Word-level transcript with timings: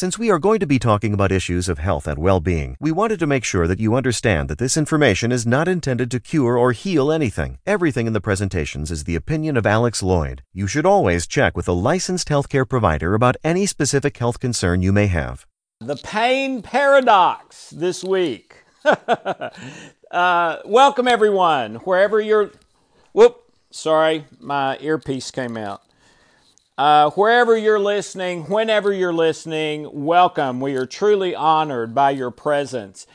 Since 0.00 0.18
we 0.18 0.30
are 0.30 0.38
going 0.38 0.60
to 0.60 0.66
be 0.66 0.78
talking 0.78 1.12
about 1.12 1.30
issues 1.30 1.68
of 1.68 1.78
health 1.78 2.08
and 2.08 2.16
well 2.18 2.40
being, 2.40 2.74
we 2.80 2.90
wanted 2.90 3.18
to 3.18 3.26
make 3.26 3.44
sure 3.44 3.66
that 3.66 3.80
you 3.80 3.94
understand 3.94 4.48
that 4.48 4.56
this 4.56 4.78
information 4.78 5.30
is 5.30 5.46
not 5.46 5.68
intended 5.68 6.10
to 6.10 6.18
cure 6.18 6.56
or 6.56 6.72
heal 6.72 7.12
anything. 7.12 7.58
Everything 7.66 8.06
in 8.06 8.14
the 8.14 8.20
presentations 8.22 8.90
is 8.90 9.04
the 9.04 9.14
opinion 9.14 9.58
of 9.58 9.66
Alex 9.66 10.00
Loyd. 10.00 10.40
You 10.54 10.66
should 10.66 10.86
always 10.86 11.26
check 11.26 11.54
with 11.54 11.68
a 11.68 11.74
licensed 11.74 12.28
healthcare 12.28 12.66
provider 12.66 13.12
about 13.12 13.36
any 13.44 13.66
specific 13.66 14.16
health 14.16 14.40
concern 14.40 14.80
you 14.80 14.90
may 14.90 15.06
have. 15.08 15.44
The 15.80 15.96
pain 15.96 16.62
paradox 16.62 17.68
this 17.68 18.02
week. 18.02 18.56
uh, 20.10 20.56
welcome, 20.64 21.08
everyone, 21.08 21.74
wherever 21.74 22.18
you're. 22.18 22.52
Whoop, 23.12 23.42
sorry, 23.70 24.24
my 24.40 24.78
earpiece 24.80 25.30
came 25.30 25.58
out. 25.58 25.82
Uh, 26.80 27.10
wherever 27.10 27.58
you're 27.58 27.78
listening, 27.78 28.44
whenever 28.44 28.90
you're 28.90 29.12
listening, 29.12 29.86
welcome. 29.92 30.62
We 30.62 30.76
are 30.76 30.86
truly 30.86 31.34
honored 31.34 31.94
by 31.94 32.12
your 32.12 32.30
presence. 32.30 33.06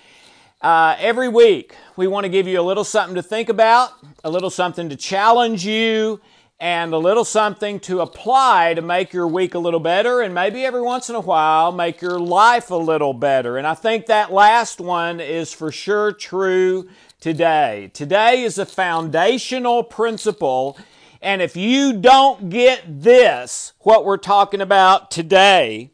Uh, 0.62 0.96
every 1.00 1.30
week, 1.30 1.74
we 1.96 2.06
want 2.06 2.26
to 2.26 2.30
give 2.30 2.48
you 2.48 2.60
a 2.60 2.62
little 2.62 2.84
something 2.84 3.16
to 3.16 3.24
think 3.24 3.50
about, 3.50 3.94
a 4.24 4.30
little 4.30 4.52
something 4.52 4.90
to 4.90 4.96
challenge 4.96 5.66
you, 5.66 6.22
and 6.60 6.94
a 6.94 7.00
little 7.00 7.26
something 7.26 7.80
to 7.80 8.02
apply 8.02 8.76
to 8.76 8.84
make 8.84 9.14
your 9.14 9.28
week 9.28 9.56
a 9.56 9.60
little 9.60 9.80
better, 9.80 10.22
and 10.22 10.36
maybe 10.36 10.64
every 10.64 10.84
once 10.84 11.10
in 11.10 11.16
a 11.16 11.20
while, 11.20 11.72
make 11.72 12.04
your 12.04 12.20
life 12.20 12.70
a 12.70 12.76
little 12.76 13.16
better. 13.16 13.58
And 13.58 13.66
I 13.66 13.74
think 13.74 14.06
that 14.06 14.32
last 14.32 14.80
one 14.80 15.20
is 15.20 15.52
for 15.52 15.72
sure 15.72 16.12
true 16.12 16.88
today. 17.20 17.90
Today 17.96 18.44
is 18.44 18.60
a 18.60 18.66
foundational 18.68 19.84
principle 19.84 20.78
and 21.26 21.42
if 21.42 21.58
you 21.58 21.92
don't 21.92 22.52
get 22.52 23.02
this, 23.02 23.74
what 23.80 24.06
we're 24.06 24.16
talking 24.16 24.62
about 24.62 25.10
today, 25.10 25.90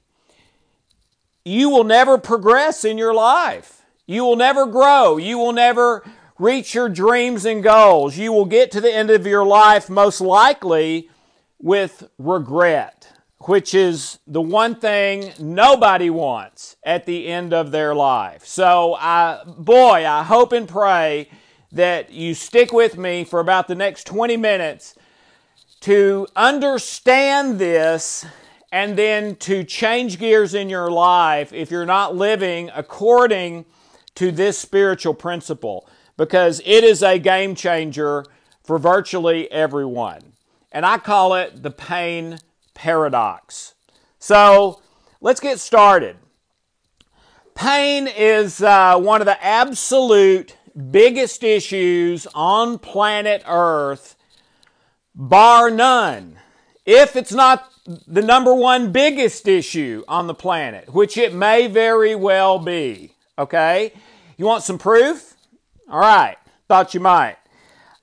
you 1.46 1.70
will 1.70 1.86
never 1.86 2.18
progress 2.18 2.84
in 2.84 2.98
your 2.98 3.14
life. 3.14 3.82
You 4.06 4.26
will 4.26 4.36
never 4.36 4.66
grow. 4.66 5.16
You 5.16 5.38
will 5.38 5.54
never 5.54 6.04
reach 6.38 6.76
your 6.76 6.90
dreams 6.90 7.46
and 7.46 7.64
goals. 7.64 8.18
You 8.18 8.34
will 8.34 8.44
get 8.44 8.72
to 8.72 8.82
the 8.82 8.94
end 8.94 9.10
of 9.10 9.26
your 9.26 9.46
life 9.46 9.90
most 9.90 10.20
likely 10.20 11.10
with 11.62 12.10
regret, 12.18 13.08
which 13.46 13.74
is 13.74 14.20
the 14.28 14.42
one 14.42 14.76
thing 14.76 15.32
nobody 15.40 16.10
wants 16.10 16.76
at 16.84 17.06
the 17.06 17.28
end 17.28 17.54
of 17.54 17.72
their 17.72 17.96
life. 17.96 18.46
So, 18.46 18.98
I, 19.00 19.44
boy, 19.46 20.06
I 20.06 20.24
hope 20.24 20.52
and 20.52 20.68
pray 20.68 21.30
that 21.72 22.12
you 22.12 22.34
stick 22.34 22.74
with 22.74 22.98
me 22.98 23.24
for 23.24 23.40
about 23.40 23.70
the 23.70 23.76
next 23.76 24.04
20 24.08 24.36
minutes 24.36 24.96
to 25.82 26.28
understand 26.36 27.60
this 27.60 28.26
and 28.72 28.98
then 28.98 29.36
to 29.36 29.64
change 29.64 30.18
gears 30.20 30.54
in 30.54 30.70
your 30.70 30.90
life 30.90 31.52
if 31.52 31.70
you're 31.70 31.86
not 31.86 32.16
living 32.16 32.72
according 32.74 33.66
to 34.16 34.32
this 34.32 34.58
spiritual 34.58 35.14
principle 35.14 35.88
because 36.18 36.62
it 36.66 36.84
is 36.84 37.02
a 37.04 37.18
game 37.18 37.56
changer 37.56 38.26
for 38.64 38.78
virtually 38.78 39.52
everyone. 39.52 40.34
And 40.72 40.86
I 40.86 40.98
call 40.98 41.34
it 41.34 41.64
the 41.64 41.72
pain 41.72 42.38
paradox. 42.74 43.74
So 44.20 44.82
let's 45.20 45.40
get 45.40 45.60
started. 45.60 46.18
Pain 47.56 48.08
is 48.08 48.62
uh, 48.62 48.98
one 48.98 49.22
of 49.22 49.26
the 49.26 49.44
absolute 49.44 50.56
biggest 50.92 51.44
issues 51.44 52.28
on 52.34 52.80
planet 52.80 53.44
Earth 53.46 54.16
bar 55.16 55.70
none. 55.70 56.38
If 56.86 57.16
it's 57.16 57.32
not 57.32 57.72
the 58.08 58.22
number 58.22 58.54
one 58.54 58.92
biggest 58.92 59.48
issue 59.48 60.04
on 60.08 60.28
the 60.28 60.34
planet, 60.34 60.94
which 60.94 61.18
it 61.18 61.34
may 61.34 61.68
very 61.68 62.16
well 62.16 62.60
be. 62.60 63.16
Okay? 63.38 63.94
You 64.38 64.46
want 64.46 64.64
some 64.64 64.78
proof? 64.78 65.36
All 65.90 66.00
right. 66.00 66.38
Thought 66.68 66.94
you 66.94 67.00
might. 67.00 67.38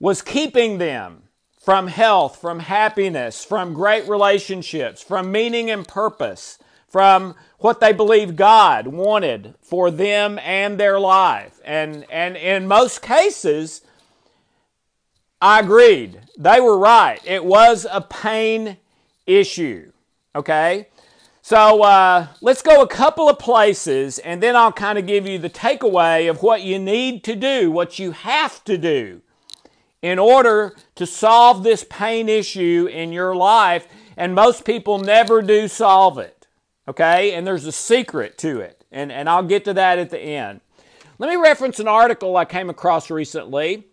was 0.01 0.21
keeping 0.21 0.79
them 0.79 1.23
from 1.61 1.87
health, 1.87 2.41
from 2.41 2.59
happiness, 2.59 3.45
from 3.45 3.73
great 3.73 4.05
relationships, 4.09 5.01
from 5.01 5.31
meaning 5.31 5.71
and 5.71 5.87
purpose, 5.87 6.59
from 6.89 7.35
what 7.59 7.79
they 7.79 7.93
believed 7.93 8.35
God 8.35 8.87
wanted 8.87 9.55
for 9.61 9.89
them 9.89 10.37
and 10.39 10.77
their 10.77 10.99
life. 10.99 11.61
And, 11.63 12.05
and 12.11 12.35
in 12.35 12.67
most 12.67 13.01
cases, 13.01 13.81
I 15.41 15.61
agreed. 15.61 16.19
They 16.37 16.59
were 16.59 16.77
right. 16.77 17.21
It 17.25 17.45
was 17.45 17.87
a 17.89 18.01
pain 18.01 18.75
issue. 19.25 19.92
Okay? 20.35 20.87
So 21.41 21.83
uh, 21.83 22.27
let's 22.41 22.61
go 22.61 22.81
a 22.81 22.87
couple 22.87 23.27
of 23.27 23.37
places 23.37 24.17
and 24.19 24.41
then 24.41 24.55
I'll 24.55 24.71
kind 24.71 24.97
of 24.97 25.05
give 25.05 25.27
you 25.27 25.37
the 25.37 25.49
takeaway 25.49 26.29
of 26.29 26.41
what 26.41 26.61
you 26.61 26.79
need 26.79 27.23
to 27.25 27.35
do, 27.35 27.69
what 27.69 27.99
you 27.99 28.11
have 28.11 28.63
to 28.63 28.77
do 28.77 29.21
in 30.01 30.19
order 30.19 30.75
to 30.95 31.05
solve 31.05 31.63
this 31.63 31.85
pain 31.89 32.29
issue 32.29 32.87
in 32.91 33.11
your 33.11 33.35
life. 33.35 33.87
And 34.15 34.33
most 34.33 34.63
people 34.63 34.99
never 34.99 35.41
do 35.41 35.67
solve 35.67 36.17
it. 36.17 36.47
Okay? 36.87 37.33
And 37.33 37.45
there's 37.45 37.65
a 37.65 37.71
secret 37.71 38.37
to 38.39 38.61
it. 38.61 38.85
And, 38.91 39.11
and 39.11 39.27
I'll 39.27 39.43
get 39.43 39.65
to 39.65 39.73
that 39.73 39.99
at 39.99 40.11
the 40.11 40.19
end. 40.19 40.61
Let 41.19 41.29
me 41.29 41.35
reference 41.35 41.79
an 41.79 41.87
article 41.87 42.37
I 42.37 42.45
came 42.45 42.69
across 42.69 43.09
recently. 43.09 43.87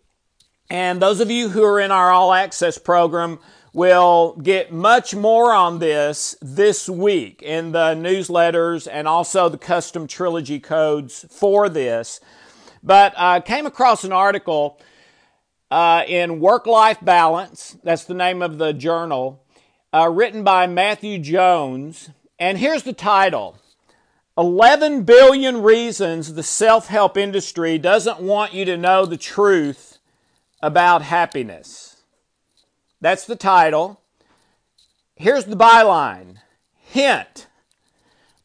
And 0.68 1.02
those 1.02 1.20
of 1.20 1.30
you 1.30 1.48
who 1.48 1.64
are 1.64 1.80
in 1.80 1.90
our 1.90 2.10
All 2.10 2.32
Access 2.32 2.78
program 2.78 3.40
will 3.72 4.36
get 4.42 4.72
much 4.72 5.14
more 5.14 5.52
on 5.52 5.78
this 5.78 6.36
this 6.40 6.88
week 6.88 7.42
in 7.42 7.72
the 7.72 7.94
newsletters 7.94 8.88
and 8.90 9.06
also 9.06 9.48
the 9.48 9.58
custom 9.58 10.06
trilogy 10.06 10.58
codes 10.58 11.24
for 11.30 11.68
this. 11.68 12.20
But 12.82 13.14
I 13.16 13.40
came 13.40 13.66
across 13.66 14.04
an 14.04 14.12
article 14.12 14.80
uh, 15.70 16.02
in 16.08 16.40
Work 16.40 16.66
Life 16.66 16.98
Balance, 17.00 17.76
that's 17.84 18.04
the 18.04 18.14
name 18.14 18.42
of 18.42 18.58
the 18.58 18.72
journal, 18.72 19.44
uh, 19.92 20.08
written 20.08 20.42
by 20.42 20.66
Matthew 20.66 21.18
Jones. 21.18 22.10
And 22.38 22.58
here's 22.58 22.82
the 22.82 22.92
title 22.92 23.58
11 24.36 25.02
billion 25.02 25.62
reasons 25.62 26.34
the 26.34 26.42
self 26.42 26.88
help 26.88 27.16
industry 27.16 27.78
doesn't 27.78 28.20
want 28.20 28.54
you 28.54 28.64
to 28.64 28.76
know 28.76 29.06
the 29.06 29.16
truth 29.16 29.98
about 30.62 31.02
happiness. 31.02 31.89
That's 33.00 33.24
the 33.24 33.36
title. 33.36 34.00
Here's 35.16 35.44
the 35.44 35.56
byline 35.56 36.36
Hint 36.74 37.46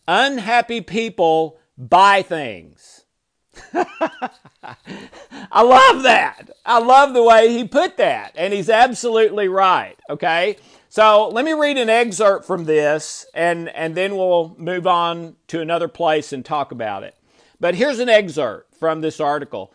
Unhappy 0.07 0.81
people 0.81 1.57
buy 1.77 2.21
things. 2.21 3.05
I 3.73 5.61
love 5.61 6.03
that. 6.03 6.49
I 6.65 6.79
love 6.79 7.13
the 7.13 7.23
way 7.23 7.53
he 7.53 7.67
put 7.67 7.97
that. 7.97 8.33
And 8.35 8.53
he's 8.53 8.69
absolutely 8.69 9.47
right. 9.47 9.97
Okay. 10.09 10.57
So 10.89 11.29
let 11.29 11.43
me 11.43 11.53
read 11.53 11.77
an 11.77 11.89
excerpt 11.89 12.45
from 12.45 12.65
this 12.65 13.25
and, 13.33 13.69
and 13.69 13.95
then 13.95 14.15
we'll 14.15 14.55
move 14.57 14.85
on 14.85 15.35
to 15.47 15.61
another 15.61 15.87
place 15.87 16.31
and 16.31 16.45
talk 16.45 16.71
about 16.71 17.03
it. 17.03 17.15
But 17.59 17.75
here's 17.75 17.99
an 17.99 18.09
excerpt 18.09 18.75
from 18.75 19.01
this 19.01 19.19
article. 19.19 19.73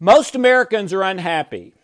Most 0.00 0.34
Americans 0.34 0.92
are 0.92 1.02
unhappy. 1.02 1.74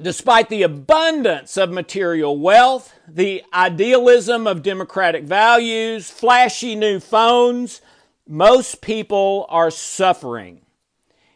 Despite 0.00 0.50
the 0.50 0.62
abundance 0.62 1.56
of 1.56 1.70
material 1.70 2.38
wealth, 2.38 2.94
the 3.08 3.42
idealism 3.54 4.46
of 4.46 4.62
democratic 4.62 5.24
values, 5.24 6.10
flashy 6.10 6.74
new 6.74 7.00
phones, 7.00 7.80
most 8.28 8.82
people 8.82 9.46
are 9.48 9.70
suffering. 9.70 10.60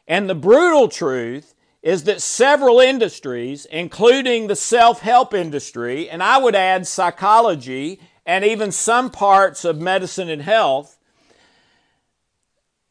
And 0.07 0.29
the 0.29 0.35
brutal 0.35 0.89
truth 0.89 1.55
is 1.83 2.05
that 2.05 2.21
several 2.21 2.81
industries, 2.81 3.65
including 3.65 4.47
the 4.47 4.57
self 4.57 5.01
help 5.01 5.33
industry, 5.33 6.11
and 6.11 6.23
I 6.23 6.37
would 6.37 6.55
add 6.55 6.87
psychology 6.87 8.01
and 8.27 8.45
even 8.45 8.73
some 8.73 9.11
parts 9.11 9.65
of 9.65 9.81
medicine 9.81 10.29
and 10.29 10.43
health, 10.43 10.99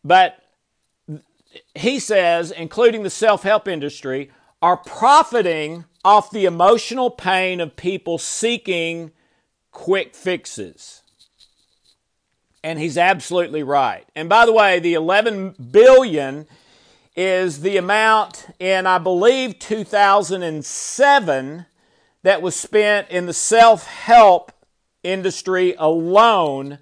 but 0.03 0.41
he 1.75 1.99
says, 1.99 2.49
including 2.51 3.03
the 3.03 3.09
self 3.11 3.43
help 3.43 3.67
industry, 3.67 4.31
are 4.61 4.77
profiting 4.77 5.85
off 6.03 6.31
the 6.31 6.45
emotional 6.45 7.09
pain 7.09 7.59
of 7.59 7.75
people 7.75 8.17
seeking 8.17 9.11
quick 9.71 10.15
fixes. 10.15 11.01
And 12.63 12.79
he's 12.79 12.97
absolutely 12.97 13.63
right. 13.63 14.05
And 14.15 14.27
by 14.27 14.45
the 14.45 14.51
way, 14.51 14.79
the 14.79 14.93
11 14.93 15.55
billion 15.71 16.47
is 17.15 17.61
the 17.61 17.77
amount 17.77 18.47
in, 18.59 18.85
I 18.85 18.97
believe, 18.97 19.59
2007 19.59 21.65
that 22.23 22.41
was 22.41 22.55
spent 22.55 23.09
in 23.09 23.25
the 23.25 23.33
self 23.33 23.87
help 23.87 24.51
industry 25.03 25.75
alone 25.77 26.79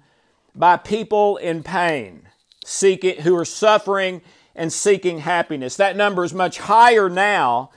by 0.54 0.76
people 0.76 1.36
in 1.36 1.62
pain, 1.62 2.28
seeking, 2.64 3.22
who 3.22 3.36
are 3.36 3.44
suffering 3.44 4.20
and 4.58 4.72
seeking 4.72 5.20
happiness. 5.20 5.76
That 5.76 5.96
number 5.96 6.24
is 6.24 6.34
much 6.34 6.58
higher 6.58 7.08
now. 7.08 7.70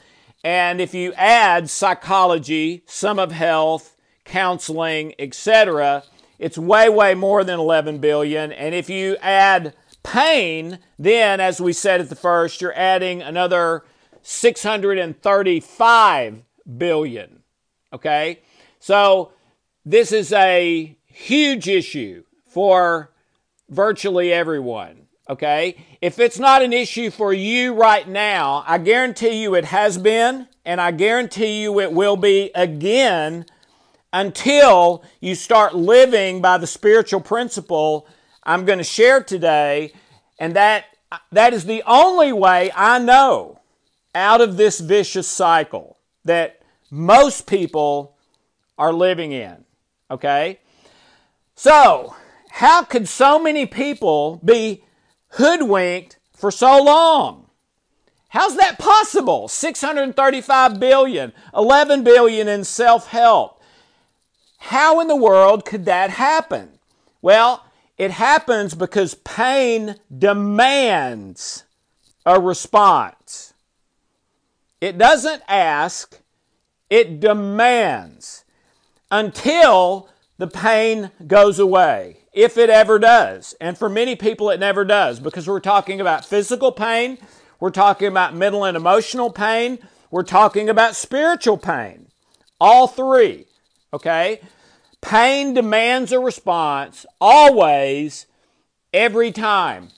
And 0.44 0.82
if 0.82 0.94
you 0.94 1.14
add 1.14 1.70
psychology, 1.70 2.84
some 2.88 3.20
of 3.20 3.32
health, 3.32 3.96
counseling, 4.26 5.14
etc., 5.20 6.04
it's 6.40 6.58
way, 6.58 6.90
way 6.90 7.14
more 7.14 7.44
than 7.44 7.60
11 7.60 8.00
billion. 8.00 8.52
And 8.52 8.74
if 8.74 8.90
you 8.90 9.16
add 9.22 9.76
pain, 10.02 10.80
then, 10.98 11.40
as 11.40 11.62
we 11.62 11.72
said 11.72 12.02
at 12.02 12.10
the 12.10 12.16
first, 12.16 12.62
you're 12.62 12.76
adding 12.76 13.22
another 13.22 13.84
635 14.24 16.42
billion. 16.78 17.44
Okay? 17.94 18.40
So, 18.80 19.34
this 19.86 20.12
is 20.12 20.34
a 20.34 20.98
huge 21.06 21.68
issue 21.68 22.24
for 22.48 23.12
virtually 23.70 24.34
everyone. 24.34 25.06
Okay? 25.30 25.91
If 26.02 26.18
it's 26.18 26.40
not 26.40 26.64
an 26.64 26.74
issue 26.74 27.12
for 27.12 27.32
you 27.32 27.76
right 27.76 28.08
now, 28.08 28.64
I 28.68 28.80
guarantee 28.80 29.44
you 29.44 29.54
it 29.54 29.66
has 29.66 30.00
been, 30.00 30.48
and 30.66 30.82
I 30.82 30.90
guarantee 30.90 31.62
you 31.62 31.80
it 31.80 31.94
will 31.94 32.18
be 32.18 32.50
again 32.56 33.46
until 34.12 35.04
you 35.20 35.36
start 35.36 35.76
living 35.76 36.42
by 36.42 36.58
the 36.58 36.66
spiritual 36.66 37.22
principle 37.22 38.08
I'm 38.44 38.66
going 38.66 38.80
to 38.80 38.84
share 38.84 39.24
today. 39.24 39.94
And 40.40 40.56
that, 40.56 40.86
that 41.32 41.54
is 41.54 41.66
the 41.66 41.84
only 41.86 42.34
way 42.34 42.72
I 42.76 42.98
know 42.98 43.60
out 44.16 44.42
of 44.42 44.58
this 44.58 44.80
vicious 44.80 45.28
cycle 45.28 46.00
that 46.26 46.64
most 46.90 47.46
people 47.46 48.18
are 48.78 48.92
living 48.92 49.32
in. 49.32 49.64
Okay? 50.10 50.60
So, 51.56 52.16
how 52.50 52.84
could 52.84 53.08
so 53.08 53.38
many 53.38 53.68
people 53.68 54.42
be 54.44 54.84
hoodwinked 55.32 56.18
for 56.34 56.52
so 56.52 56.82
long? 56.82 57.48
How's 58.30 58.56
that 58.56 58.80
possible? 58.80 59.48
635 59.48 60.80
billion, 60.80 61.34
11 61.54 62.04
billion 62.04 62.48
in 62.48 62.64
self-help. 62.64 63.62
How 64.58 65.02
in 65.02 65.08
the 65.08 65.16
world 65.16 65.66
could 65.66 65.86
that 65.86 66.12
happen? 66.12 66.80
Well, 67.22 67.66
it 67.98 68.12
happens 68.12 68.74
because 68.74 69.16
pain 69.16 69.96
demands 70.16 71.66
a 72.26 72.40
response. 72.40 73.54
It 74.80 74.98
doesn't 74.98 75.44
ask, 75.48 76.20
it 76.90 77.20
demands 77.20 78.44
until 79.12 80.10
the 80.38 80.48
pain 80.48 81.12
goes 81.28 81.60
away, 81.60 82.21
if 82.34 82.58
it 82.58 82.70
ever 82.70 83.00
does. 83.00 83.56
And 83.60 83.78
for 83.78 83.90
many 83.90 84.16
people, 84.16 84.50
it 84.50 84.60
never 84.60 84.86
does 84.86 85.20
because 85.20 85.48
we're 85.48 85.60
talking 85.60 86.00
about 86.00 86.26
physical 86.26 86.72
pain, 86.72 87.18
we're 87.60 87.70
talking 87.70 88.08
about 88.08 88.36
mental 88.36 88.64
and 88.64 88.78
emotional 88.78 89.32
pain, 89.32 89.80
we're 90.10 90.24
talking 90.24 90.70
about 90.70 90.96
spiritual 90.96 91.58
pain. 91.58 92.08
All 92.60 92.88
three. 92.88 93.48
Okay? 93.94 94.42
Pain 95.02 95.54
demands 95.54 96.12
a 96.12 96.20
response 96.20 97.06
always, 97.20 98.28
every 98.94 99.32
time. 99.32 99.90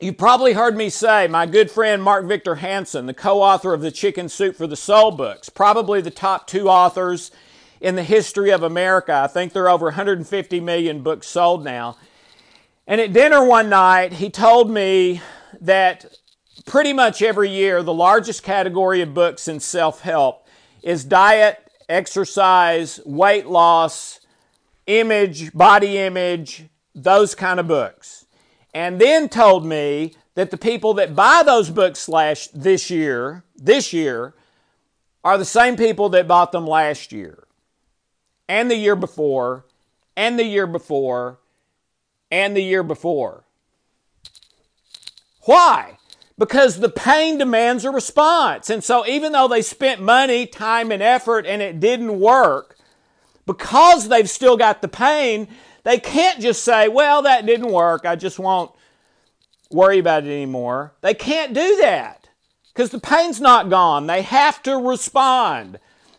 You 0.00 0.12
probably 0.12 0.52
heard 0.52 0.76
me 0.76 0.90
say, 0.90 1.26
my 1.26 1.46
good 1.46 1.70
friend 1.70 2.02
Mark 2.02 2.26
Victor 2.26 2.56
Hansen, 2.56 3.06
the 3.06 3.14
co 3.14 3.42
author 3.42 3.74
of 3.74 3.80
the 3.80 3.90
Chicken 3.90 4.28
Soup 4.28 4.54
for 4.54 4.66
the 4.66 4.76
Soul 4.76 5.10
books, 5.10 5.48
probably 5.48 6.00
the 6.00 6.10
top 6.10 6.46
two 6.46 6.68
authors 6.68 7.32
in 7.80 7.94
the 7.94 8.02
history 8.02 8.50
of 8.50 8.62
America. 8.62 9.14
I 9.14 9.26
think 9.26 9.52
there 9.52 9.64
are 9.64 9.70
over 9.70 9.86
150 9.86 10.60
million 10.60 11.02
books 11.02 11.26
sold 11.26 11.64
now. 11.64 11.96
And 12.86 13.00
at 13.00 13.12
dinner 13.12 13.44
one 13.44 13.68
night, 13.68 14.14
he 14.14 14.30
told 14.30 14.70
me 14.70 15.20
that 15.60 16.06
pretty 16.66 16.92
much 16.92 17.22
every 17.22 17.50
year, 17.50 17.82
the 17.82 17.92
largest 17.92 18.42
category 18.42 19.02
of 19.02 19.14
books 19.14 19.48
in 19.48 19.60
self 19.60 20.00
help 20.00 20.46
is 20.82 21.04
diet 21.04 21.58
exercise, 21.88 23.00
weight 23.04 23.46
loss, 23.46 24.20
image, 24.86 25.52
body 25.52 25.98
image, 25.98 26.64
those 26.94 27.34
kind 27.34 27.58
of 27.58 27.68
books. 27.68 28.26
And 28.74 29.00
then 29.00 29.28
told 29.28 29.64
me 29.64 30.14
that 30.34 30.50
the 30.50 30.56
people 30.56 30.94
that 30.94 31.16
buy 31.16 31.42
those 31.44 31.70
books 31.70 32.08
last 32.08 32.62
this 32.62 32.90
year, 32.90 33.42
this 33.56 33.92
year, 33.92 34.34
are 35.24 35.38
the 35.38 35.44
same 35.44 35.76
people 35.76 36.08
that 36.10 36.28
bought 36.28 36.52
them 36.52 36.66
last 36.66 37.12
year, 37.12 37.47
and 38.48 38.70
the 38.70 38.76
year 38.76 38.96
before, 38.96 39.64
and 40.16 40.38
the 40.38 40.44
year 40.44 40.66
before, 40.66 41.38
and 42.30 42.56
the 42.56 42.62
year 42.62 42.82
before. 42.82 43.44
Why? 45.42 45.98
because 46.38 46.78
the 46.78 46.88
pain 46.88 47.36
demands 47.36 47.84
a 47.84 47.90
response. 47.90 48.70
And 48.70 48.82
so 48.82 49.04
even 49.06 49.32
though 49.32 49.48
they 49.48 49.60
spent 49.60 50.00
money, 50.00 50.46
time, 50.46 50.92
and 50.92 51.02
effort 51.02 51.44
and 51.44 51.60
it 51.60 51.80
didn't 51.80 52.20
work, 52.20 52.76
because 53.44 54.08
they've 54.08 54.30
still 54.30 54.56
got 54.56 54.80
the 54.80 54.88
pain, 54.88 55.48
they 55.82 55.98
can't 55.98 56.40
just 56.40 56.62
say, 56.62 56.88
well, 56.88 57.22
that 57.22 57.44
didn't 57.44 57.72
work. 57.72 58.06
I 58.06 58.14
just 58.14 58.38
won't 58.38 58.70
worry 59.70 59.98
about 59.98 60.24
it 60.24 60.30
anymore. 60.30 60.92
They 61.00 61.14
can't 61.14 61.52
do 61.52 61.78
that 61.82 62.28
because 62.72 62.90
the 62.90 63.00
pain's 63.00 63.40
not 63.40 63.68
gone. 63.68 64.06
They 64.06 64.22
have 64.22 64.62
to 64.62 64.76
respond. 64.76 65.78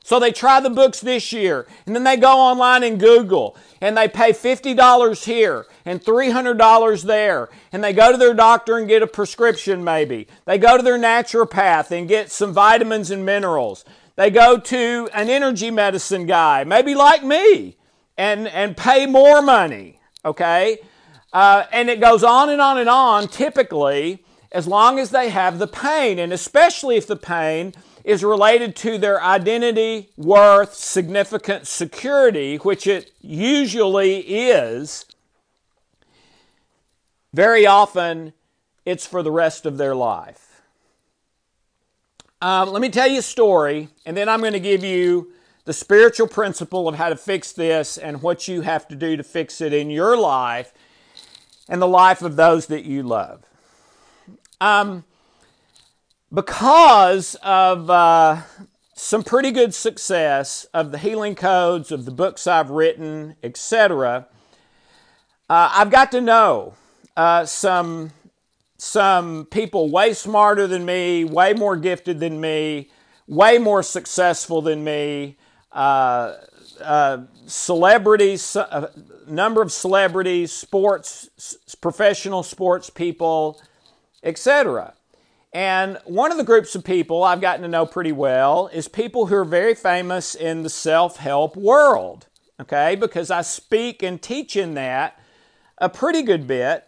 So 0.10 0.20
they 0.20 0.32
try 0.32 0.60
the 0.60 0.72
books 0.72 1.02
this 1.02 1.32
year, 1.32 1.68
and 1.86 1.96
then 1.96 2.04
they 2.04 2.18
go 2.18 2.32
online 2.32 2.82
and 2.82 3.00
Google, 3.00 3.56
and 3.80 3.96
they 3.96 4.08
pay 4.08 4.32
$50 4.32 5.24
here 5.24 5.68
and 5.86 6.02
$300 6.02 7.04
there, 7.04 7.50
and 7.72 7.84
they 7.84 7.94
go 7.94 8.12
to 8.12 8.18
their 8.18 8.34
doctor 8.34 8.80
and 8.80 8.88
get 8.88 9.04
a 9.04 9.08
prescription 9.08 9.84
maybe. 9.84 10.28
They 10.46 10.58
go 10.58 10.78
to 10.78 10.82
their 10.82 10.98
naturopath 10.98 11.92
and 11.92 12.08
get 12.08 12.32
some 12.32 12.54
vitamins 12.54 13.12
and 13.12 13.24
minerals. 13.24 13.86
They 14.16 14.32
go 14.32 14.58
to 14.58 15.10
an 15.14 15.30
energy 15.30 15.70
medicine 15.70 16.26
guy, 16.26 16.64
maybe 16.64 16.96
like 16.96 17.24
me, 17.24 17.78
and, 18.18 18.48
and 18.48 18.76
pay 18.76 19.06
more 19.06 19.44
money, 19.44 20.00
okay? 20.26 20.80
Uh, 21.32 21.66
and 21.72 21.88
it 21.88 22.02
goes 22.02 22.24
on 22.24 22.50
and 22.50 22.60
on 22.60 22.80
and 22.80 22.90
on, 22.90 23.28
typically, 23.28 24.26
as 24.52 24.66
long 24.66 24.98
as 24.98 25.12
they 25.12 25.30
have 25.30 25.60
the 25.60 25.68
pain, 25.68 26.18
and 26.18 26.34
especially 26.34 26.98
if 26.98 27.06
the 27.06 27.16
pain 27.16 27.76
is 28.04 28.24
related 28.24 28.76
to 28.78 28.98
their 28.98 29.22
identity, 29.22 30.10
worth, 30.18 30.74
significance, 30.74 31.70
security, 31.70 32.58
which 32.58 32.88
it 32.88 33.12
usually 33.22 34.20
is, 34.20 35.06
very 37.34 37.66
often 37.66 38.34
it's 38.86 39.06
for 39.06 39.22
the 39.22 39.32
rest 39.32 39.66
of 39.66 39.78
their 39.78 39.94
life. 39.96 40.62
Um, 42.42 42.70
let 42.70 42.82
me 42.82 42.90
tell 42.90 43.08
you 43.08 43.20
a 43.20 43.24
story, 43.24 43.90
and 44.06 44.16
then 44.16 44.30
I'm 44.30 44.40
going 44.40 44.54
to 44.54 44.60
give 44.60 44.84
you 44.84 45.34
the 45.66 45.74
spiritual 45.74 46.28
principle 46.28 46.88
of 46.88 46.96
how 46.96 47.10
to 47.10 47.16
fix 47.16 47.52
this 47.52 47.98
and 47.98 48.22
what 48.22 48.48
you 48.48 48.62
have 48.62 48.88
to 48.88 48.96
do 48.96 49.18
to 49.18 49.24
fix 49.24 49.62
it 49.62 49.74
in 49.74 49.90
your 49.90 50.18
life 50.18 50.74
and 51.68 51.82
the 51.82 51.88
life 51.88 52.22
of 52.22 52.36
those 52.38 52.68
that 52.68 52.86
you 52.86 53.04
love. 53.04 53.46
Um, 54.62 55.04
because 56.34 57.36
of 57.36 57.90
uh, 57.90 58.42
some 58.94 59.24
pretty 59.24 59.52
good 59.52 59.74
success 59.74 60.66
of 60.74 60.92
the 60.92 60.98
healing 60.98 61.36
codes, 61.36 61.92
of 61.92 62.06
the 62.06 62.12
books 62.12 62.48
I've 62.48 62.70
written, 62.70 63.36
etc., 63.42 64.28
uh, 65.50 65.72
I've 65.74 65.90
got 65.90 66.12
to 66.12 66.22
know 66.22 66.76
uh, 67.18 67.46
some 67.46 68.12
some 68.78 69.46
people 69.46 69.90
way 69.90 70.14
smarter 70.14 70.68
than 70.68 70.86
me, 70.86 71.26
way 71.26 71.54
more 71.54 71.76
gifted 71.76 72.20
than 72.20 72.40
me, 72.40 72.90
way 73.28 73.58
more 73.58 73.84
successful 73.84 74.62
than 74.62 74.84
me. 74.84 75.38
Uh, 75.72 76.36
uh, 76.82 77.18
celebrities, 77.46 78.56
a 78.56 78.74
uh, 78.74 78.92
number 79.28 79.62
of 79.62 79.72
celebrities, 79.72 80.54
sports, 80.54 81.30
professional 81.82 82.42
sports 82.42 82.90
people, 82.90 83.62
etc. 84.24 84.94
And 85.52 85.98
one 86.06 86.32
of 86.32 86.38
the 86.38 86.44
groups 86.44 86.76
of 86.76 86.84
people 86.84 87.24
I've 87.24 87.42
gotten 87.42 87.64
to 87.64 87.68
know 87.68 87.86
pretty 87.86 88.12
well 88.12 88.68
is 88.72 88.88
people 88.88 89.26
who 89.26 89.36
are 89.36 89.46
very 89.46 89.74
famous 89.74 90.36
in 90.36 90.62
the 90.62 90.70
self 90.70 91.18
help 91.18 91.56
world, 91.56 92.28
okay? 92.60 92.96
Because 92.96 93.32
I 93.32 93.42
speak 93.42 94.04
and 94.04 94.22
teach 94.22 94.56
in 94.56 94.76
that 94.76 95.20
a 95.80 95.90
pretty 95.90 96.22
good 96.22 96.46
bit. 96.46 96.86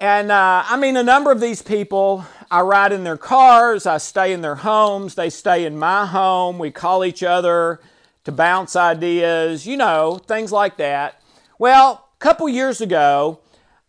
And 0.00 0.32
uh, 0.32 0.64
I 0.66 0.76
mean, 0.78 0.96
a 0.96 1.02
number 1.02 1.30
of 1.30 1.40
these 1.40 1.62
people, 1.62 2.24
I 2.50 2.62
ride 2.62 2.90
in 2.90 3.04
their 3.04 3.18
cars, 3.18 3.86
I 3.86 3.98
stay 3.98 4.32
in 4.32 4.40
their 4.40 4.56
homes, 4.56 5.14
they 5.14 5.30
stay 5.30 5.64
in 5.64 5.78
my 5.78 6.06
home, 6.06 6.58
we 6.58 6.70
call 6.70 7.04
each 7.04 7.22
other 7.22 7.80
to 8.24 8.32
bounce 8.32 8.74
ideas, 8.74 9.66
you 9.66 9.76
know, 9.76 10.18
things 10.26 10.50
like 10.50 10.76
that. 10.78 11.22
Well, 11.58 12.08
a 12.14 12.18
couple 12.18 12.48
years 12.48 12.80
ago, 12.80 13.41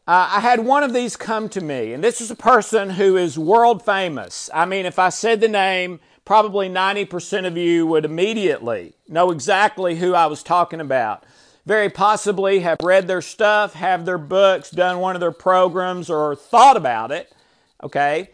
uh, 0.06 0.28
I 0.32 0.40
had 0.42 0.66
one 0.66 0.84
of 0.84 0.94
these 0.94 1.16
come 1.16 1.48
to 1.50 1.62
me, 1.62 1.94
and 1.94 2.04
this 2.04 2.20
is 2.20 2.30
a 2.30 2.36
person 2.36 2.90
who 2.90 3.16
is 3.16 3.40
world 3.40 3.86
famous. 3.86 4.50
I 4.54 4.66
mean, 4.66 4.86
if 4.86 5.00
I 5.00 5.08
said 5.08 5.40
the 5.40 5.48
name, 5.48 6.02
probably 6.26 6.68
90% 6.68 7.48
of 7.48 7.56
you 7.56 7.88
would 7.88 8.04
immediately 8.04 8.96
know 9.08 9.32
exactly 9.32 9.96
who 9.96 10.14
I 10.14 10.26
was 10.26 10.44
talking 10.44 10.82
about. 10.82 11.24
Very 11.66 11.90
possibly 11.90 12.60
have 12.60 12.80
read 12.84 13.08
their 13.08 13.22
stuff, 13.22 13.76
have 13.76 14.06
their 14.06 14.18
books, 14.18 14.70
done 14.70 15.00
one 15.00 15.16
of 15.16 15.22
their 15.22 15.32
programs, 15.32 16.10
or 16.10 16.36
thought 16.36 16.76
about 16.76 17.14
it. 17.14 17.34
Okay? 17.82 18.30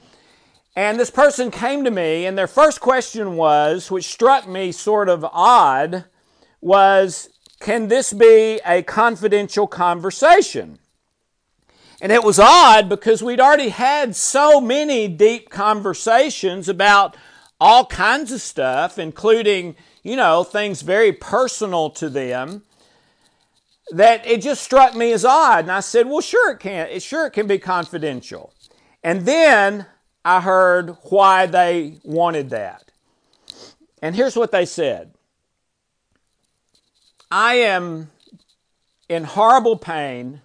And 0.75 0.99
this 0.99 1.11
person 1.11 1.51
came 1.51 1.83
to 1.83 1.91
me, 1.91 2.25
and 2.25 2.35
their 2.35 2.47
first 2.47 2.81
question 2.81 3.35
was, 3.35 3.91
which 3.91 4.05
struck 4.05 4.47
me 4.47 4.71
sort 4.71 5.07
of 5.07 5.23
odd, 5.23 6.05
was 6.61 7.29
Can 7.59 7.89
this 7.89 8.11
be 8.11 8.59
a 8.65 8.81
confidential 8.81 9.67
conversation? 9.67 10.79
And 12.01 12.11
it 12.11 12.23
was 12.23 12.39
odd 12.39 12.87
because 12.87 13.21
we'd 13.21 13.41
already 13.41 13.69
had 13.69 14.15
so 14.15 14.61
many 14.61 15.07
deep 15.07 15.49
conversations 15.49 16.69
about 16.69 17.17
all 17.59 17.85
kinds 17.85 18.31
of 18.31 18.41
stuff, 18.41 18.97
including, 18.97 19.75
you 20.01 20.15
know, 20.15 20.43
things 20.43 20.81
very 20.81 21.11
personal 21.11 21.89
to 21.91 22.09
them, 22.09 22.63
that 23.91 24.25
it 24.25 24.41
just 24.41 24.63
struck 24.63 24.95
me 24.95 25.11
as 25.11 25.25
odd. 25.25 25.65
And 25.65 25.71
I 25.71 25.81
said, 25.81 26.07
well, 26.07 26.21
sure 26.21 26.51
it 26.51 26.59
can. 26.59 26.87
It, 26.87 27.01
sure 27.01 27.25
it 27.25 27.31
can 27.31 27.47
be 27.47 27.57
confidential. 27.57 28.53
And 29.03 29.25
then 29.25 29.85
I 30.23 30.39
heard 30.39 30.95
why 31.03 31.47
they 31.47 31.99
wanted 32.03 32.49
that. 32.51 32.91
And 34.01 34.15
here's 34.15 34.37
what 34.37 34.51
they 34.51 34.65
said 34.65 35.13
I 37.29 37.55
am 37.55 38.09
in 39.09 39.25
horrible 39.25 39.75
pain 39.75 40.41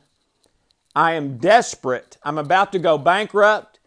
I 0.95 1.15
am 1.15 1.39
desperate. 1.39 2.17
I'm 2.23 2.39
about 2.39 2.73
to 2.73 2.79
go 2.79 2.99
bankrupt. 2.99 3.81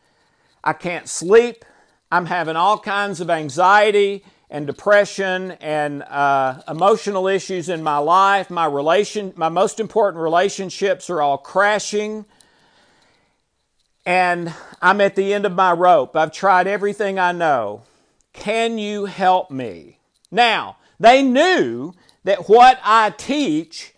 I 0.64 0.74
can't 0.74 1.08
sleep. 1.08 1.64
I'm 2.12 2.26
having 2.26 2.56
all 2.56 2.78
kinds 2.80 3.22
of 3.22 3.30
anxiety 3.30 4.24
and 4.50 4.66
depression 4.66 5.52
and 5.52 6.04
uh, 6.04 6.62
emotional 6.68 7.28
issues 7.28 7.70
in 7.70 7.84
my 7.84 7.98
life. 7.98 8.50
My 8.50 8.66
relation, 8.66 9.34
my 9.36 9.50
most 9.50 9.80
important 9.80 10.24
relationships 10.24 11.10
are 11.10 11.22
all 11.22 11.38
crashing. 11.38 12.26
And 14.06 14.54
I'm 14.82 15.02
at 15.02 15.16
the 15.16 15.34
end 15.34 15.46
of 15.46 15.54
my 15.54 15.74
rope. 15.74 16.16
I've 16.16 16.32
tried 16.32 16.68
everything 16.68 17.20
I 17.20 17.34
know. 17.34 17.84
Can 18.32 18.78
you 18.78 19.06
help 19.06 19.52
me? 19.52 20.00
Now, 20.32 20.78
they 21.00 21.22
knew 21.24 21.94
that 22.24 22.48
what 22.48 22.80
I 22.84 23.10
teach 23.12 23.94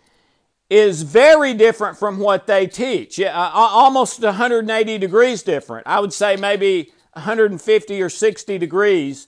is 0.70 1.02
very 1.02 1.54
different 1.54 1.98
from 1.98 2.20
what 2.20 2.46
they 2.46 2.68
teach. 2.68 3.20
Uh, 3.20 3.52
almost 3.54 4.22
180 4.22 4.98
degrees 4.98 5.42
different. 5.42 5.88
I 5.88 6.00
would 6.00 6.14
say 6.14 6.36
maybe 6.36 6.92
150 7.14 8.02
or 8.02 8.10
60 8.10 8.58
degrees 8.58 9.28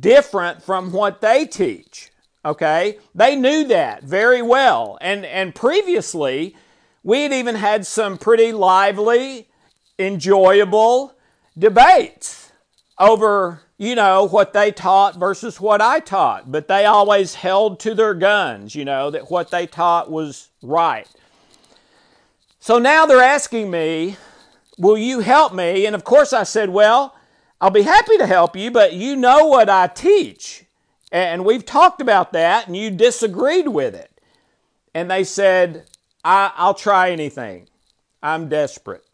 different 0.00 0.62
from 0.62 0.92
what 0.92 1.20
they 1.20 1.46
teach. 1.46 2.10
Okay? 2.44 2.98
They 3.14 3.36
knew 3.36 3.64
that 3.64 4.04
very 4.04 4.42
well. 4.42 4.98
And, 5.00 5.24
and 5.24 5.54
previously, 5.54 6.54
we 7.02 7.22
had 7.22 7.32
even 7.32 7.54
had 7.54 7.86
some 7.86 8.18
pretty 8.18 8.52
lively, 8.52 9.48
enjoyable 9.98 11.14
debates 11.58 12.52
over 12.98 13.62
you 13.78 13.94
know, 13.94 14.24
what 14.24 14.52
they 14.52 14.72
taught 14.72 15.16
versus 15.16 15.60
what 15.60 15.80
I 15.80 16.00
taught. 16.00 16.50
But 16.50 16.68
they 16.68 16.86
always 16.86 17.34
held 17.34 17.78
to 17.80 17.94
their 17.94 18.14
guns, 18.14 18.74
you 18.74 18.84
know, 18.84 19.10
that 19.10 19.30
what 19.30 19.50
they 19.50 19.66
taught 19.66 20.10
was 20.10 20.48
right. 20.62 21.08
So 22.58 22.78
now 22.78 23.06
they're 23.06 23.20
asking 23.20 23.70
me, 23.70 24.16
Will 24.78 24.98
you 24.98 25.20
help 25.20 25.54
me? 25.54 25.86
And 25.86 25.94
of 25.94 26.04
course 26.04 26.32
I 26.32 26.42
said, 26.42 26.70
Well, 26.70 27.14
I'll 27.60 27.70
be 27.70 27.82
happy 27.82 28.18
to 28.18 28.26
help 28.26 28.56
you, 28.56 28.70
but 28.70 28.92
you 28.92 29.16
know 29.16 29.46
what 29.46 29.70
I 29.70 29.86
teach. 29.86 30.64
And 31.12 31.44
we've 31.44 31.64
talked 31.64 32.00
about 32.00 32.32
that, 32.32 32.66
and 32.66 32.76
you 32.76 32.90
disagreed 32.90 33.68
with 33.68 33.94
it. 33.94 34.10
And 34.92 35.10
they 35.10 35.24
said, 35.24 35.84
I, 36.24 36.52
will 36.58 36.74
try 36.74 37.10
anything. 37.10 37.68
I'm 38.22 38.48
desperate. 38.48 39.04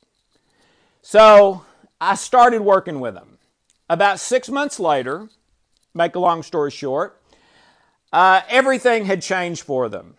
So 1.03 1.65
I 2.01 2.15
started 2.15 2.63
working 2.63 2.99
with 3.01 3.15
them. 3.15 3.32
About 3.93 4.21
six 4.21 4.49
months 4.49 4.81
later, 4.81 5.29
make 5.93 6.15
a 6.15 6.19
long 6.19 6.43
story 6.43 6.71
short, 6.71 7.21
uh, 8.11 8.41
everything 8.49 9.05
had 9.05 9.21
changed 9.21 9.65
for 9.65 9.91
them 9.91 10.15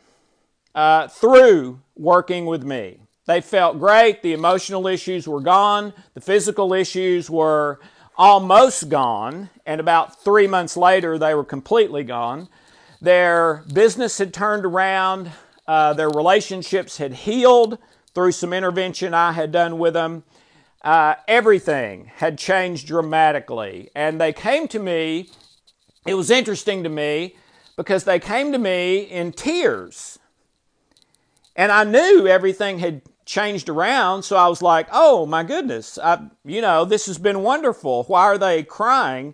uh, 0.75 1.07
through 1.07 1.79
working 1.95 2.45
with 2.45 2.63
me. 2.63 2.99
They 3.25 3.41
felt 3.41 3.79
great. 3.79 4.21
The 4.21 4.33
emotional 4.33 4.85
issues 4.85 5.27
were 5.27 5.41
gone. 5.41 5.91
The 6.13 6.21
physical 6.21 6.71
issues 6.71 7.31
were 7.31 7.79
almost 8.15 8.89
gone. 8.89 9.49
And 9.65 9.81
about 9.81 10.23
three 10.23 10.45
months 10.45 10.77
later, 10.77 11.17
they 11.17 11.33
were 11.33 11.43
completely 11.43 12.03
gone. 12.03 12.49
Their 13.01 13.63
business 13.73 14.19
had 14.19 14.35
turned 14.35 14.65
around. 14.65 15.31
Uh, 15.67 15.93
their 15.93 16.11
relationships 16.11 16.99
had 16.99 17.13
healed 17.13 17.79
through 18.13 18.33
some 18.33 18.53
intervention 18.53 19.15
I 19.15 19.31
had 19.31 19.51
done 19.51 19.79
with 19.79 19.95
them 19.95 20.25
uh, 20.83 21.15
everything 21.27 22.11
had 22.15 22.37
changed 22.37 22.87
dramatically. 22.87 23.89
And 23.95 24.19
they 24.19 24.33
came 24.33 24.67
to 24.69 24.79
me, 24.79 25.29
it 26.05 26.15
was 26.15 26.29
interesting 26.29 26.83
to 26.83 26.89
me 26.89 27.35
because 27.75 28.03
they 28.03 28.19
came 28.19 28.51
to 28.51 28.57
me 28.57 28.99
in 28.99 29.31
tears. 29.31 30.19
And 31.55 31.71
I 31.71 31.83
knew 31.83 32.27
everything 32.27 32.79
had 32.79 33.01
changed 33.25 33.69
around, 33.69 34.23
so 34.23 34.35
I 34.35 34.47
was 34.47 34.61
like, 34.61 34.87
oh 34.91 35.25
my 35.25 35.43
goodness, 35.43 35.97
I, 35.97 36.27
you 36.43 36.61
know, 36.61 36.83
this 36.83 37.05
has 37.05 37.17
been 37.17 37.41
wonderful. 37.41 38.03
Why 38.03 38.23
are 38.23 38.37
they 38.37 38.63
crying? 38.63 39.33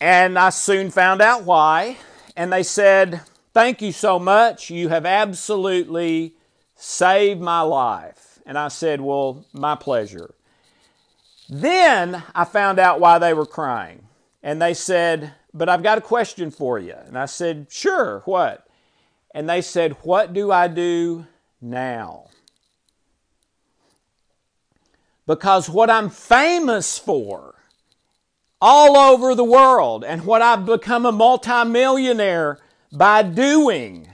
And 0.00 0.36
I 0.36 0.50
soon 0.50 0.90
found 0.90 1.22
out 1.22 1.44
why. 1.44 1.98
And 2.36 2.52
they 2.52 2.64
said, 2.64 3.20
Thank 3.54 3.82
you 3.82 3.92
so 3.92 4.18
much. 4.18 4.70
You 4.70 4.88
have 4.88 5.04
absolutely 5.04 6.34
saved 6.74 7.40
my 7.40 7.60
life. 7.60 8.21
And 8.46 8.58
I 8.58 8.68
said, 8.68 9.00
Well, 9.00 9.44
my 9.52 9.74
pleasure. 9.74 10.34
Then 11.48 12.22
I 12.34 12.44
found 12.44 12.78
out 12.78 13.00
why 13.00 13.18
they 13.18 13.34
were 13.34 13.46
crying. 13.46 14.06
And 14.42 14.60
they 14.60 14.74
said, 14.74 15.34
But 15.52 15.68
I've 15.68 15.82
got 15.82 15.98
a 15.98 16.02
question 16.02 16.50
for 16.50 16.78
you. 16.78 16.94
And 17.06 17.18
I 17.18 17.26
said, 17.26 17.66
Sure, 17.70 18.22
what? 18.24 18.66
And 19.34 19.48
they 19.48 19.62
said, 19.62 19.92
What 20.02 20.32
do 20.32 20.50
I 20.50 20.68
do 20.68 21.26
now? 21.60 22.26
Because 25.26 25.68
what 25.68 25.88
I'm 25.88 26.10
famous 26.10 26.98
for 26.98 27.54
all 28.60 28.96
over 28.96 29.34
the 29.34 29.44
world 29.44 30.04
and 30.04 30.24
what 30.24 30.42
I've 30.42 30.66
become 30.66 31.06
a 31.06 31.12
multimillionaire 31.12 32.58
by 32.92 33.22
doing, 33.22 34.08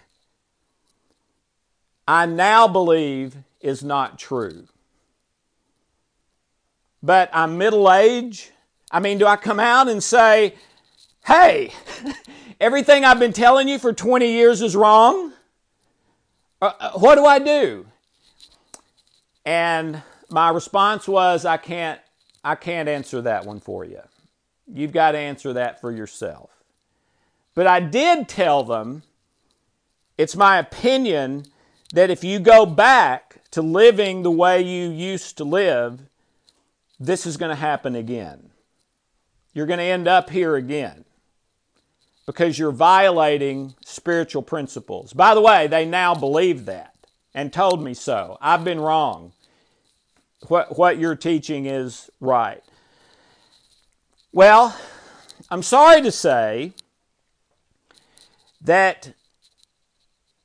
I 2.06 2.26
now 2.26 2.68
believe 2.68 3.36
is 3.60 3.82
not 3.82 4.18
true. 4.18 4.68
But 7.02 7.30
I'm 7.32 7.58
middle 7.58 7.92
aged. 7.92 8.50
I 8.90 9.00
mean, 9.00 9.18
do 9.18 9.26
I 9.26 9.36
come 9.36 9.60
out 9.60 9.88
and 9.88 10.02
say, 10.02 10.54
hey, 11.24 11.72
everything 12.60 13.04
I've 13.04 13.18
been 13.18 13.32
telling 13.32 13.68
you 13.68 13.78
for 13.78 13.92
20 13.92 14.30
years 14.30 14.62
is 14.62 14.74
wrong? 14.74 15.32
Uh, 16.60 16.72
uh, 16.80 16.90
what 16.92 17.14
do 17.14 17.24
I 17.24 17.38
do? 17.38 17.86
And 19.44 20.02
my 20.28 20.50
response 20.50 21.06
was, 21.06 21.44
I 21.44 21.56
can't, 21.56 22.00
I 22.42 22.54
can't 22.54 22.88
answer 22.88 23.22
that 23.22 23.46
one 23.46 23.60
for 23.60 23.84
you. 23.84 24.00
You've 24.66 24.92
got 24.92 25.12
to 25.12 25.18
answer 25.18 25.52
that 25.54 25.80
for 25.80 25.90
yourself. 25.90 26.50
But 27.54 27.66
I 27.66 27.80
did 27.80 28.28
tell 28.28 28.62
them, 28.64 29.02
it's 30.16 30.36
my 30.36 30.58
opinion 30.58 31.46
that 31.94 32.10
if 32.10 32.22
you 32.22 32.38
go 32.38 32.66
back 32.66 33.27
to 33.50 33.62
living 33.62 34.22
the 34.22 34.30
way 34.30 34.62
you 34.62 34.90
used 34.90 35.36
to 35.38 35.44
live, 35.44 36.00
this 37.00 37.26
is 37.26 37.36
going 37.36 37.50
to 37.50 37.56
happen 37.56 37.94
again. 37.94 38.50
You're 39.54 39.66
going 39.66 39.78
to 39.78 39.84
end 39.84 40.06
up 40.06 40.30
here 40.30 40.56
again 40.56 41.04
because 42.26 42.58
you're 42.58 42.72
violating 42.72 43.74
spiritual 43.84 44.42
principles. 44.42 45.12
By 45.12 45.34
the 45.34 45.40
way, 45.40 45.66
they 45.66 45.86
now 45.86 46.14
believe 46.14 46.66
that 46.66 46.94
and 47.34 47.52
told 47.52 47.82
me 47.82 47.94
so. 47.94 48.36
I've 48.40 48.64
been 48.64 48.80
wrong. 48.80 49.32
What, 50.48 50.76
what 50.76 50.98
you're 50.98 51.16
teaching 51.16 51.66
is 51.66 52.10
right. 52.20 52.62
Well, 54.32 54.78
I'm 55.50 55.62
sorry 55.62 56.02
to 56.02 56.12
say 56.12 56.74
that 58.60 59.12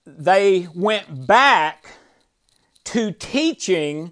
they 0.05 0.67
went 0.74 1.27
back 1.27 1.98
to 2.86 3.12
teaching 3.12 4.12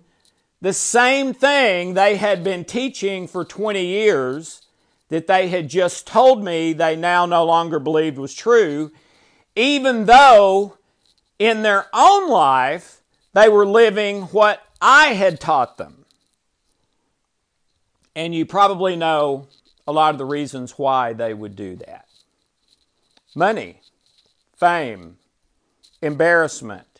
the 0.61 0.73
same 0.73 1.33
thing 1.33 1.93
they 1.93 2.15
had 2.15 2.43
been 2.43 2.63
teaching 2.63 3.27
for 3.27 3.43
20 3.43 3.83
years 3.83 4.61
that 5.09 5.27
they 5.27 5.49
had 5.49 5.67
just 5.67 6.07
told 6.07 6.43
me 6.43 6.71
they 6.71 6.95
now 6.95 7.25
no 7.25 7.43
longer 7.43 7.79
believed 7.79 8.17
was 8.17 8.33
true, 8.33 8.91
even 9.55 10.05
though 10.05 10.77
in 11.37 11.63
their 11.63 11.87
own 11.93 12.29
life 12.29 13.01
they 13.33 13.49
were 13.49 13.65
living 13.65 14.23
what 14.23 14.61
I 14.79 15.07
had 15.07 15.39
taught 15.39 15.77
them. 15.77 16.05
And 18.15 18.35
you 18.35 18.45
probably 18.45 18.95
know 18.95 19.47
a 19.87 19.91
lot 19.91 20.13
of 20.13 20.17
the 20.17 20.25
reasons 20.25 20.77
why 20.77 21.13
they 21.13 21.33
would 21.33 21.55
do 21.55 21.75
that 21.77 22.05
money, 23.33 23.81
fame, 24.57 25.17
embarrassment, 26.01 26.90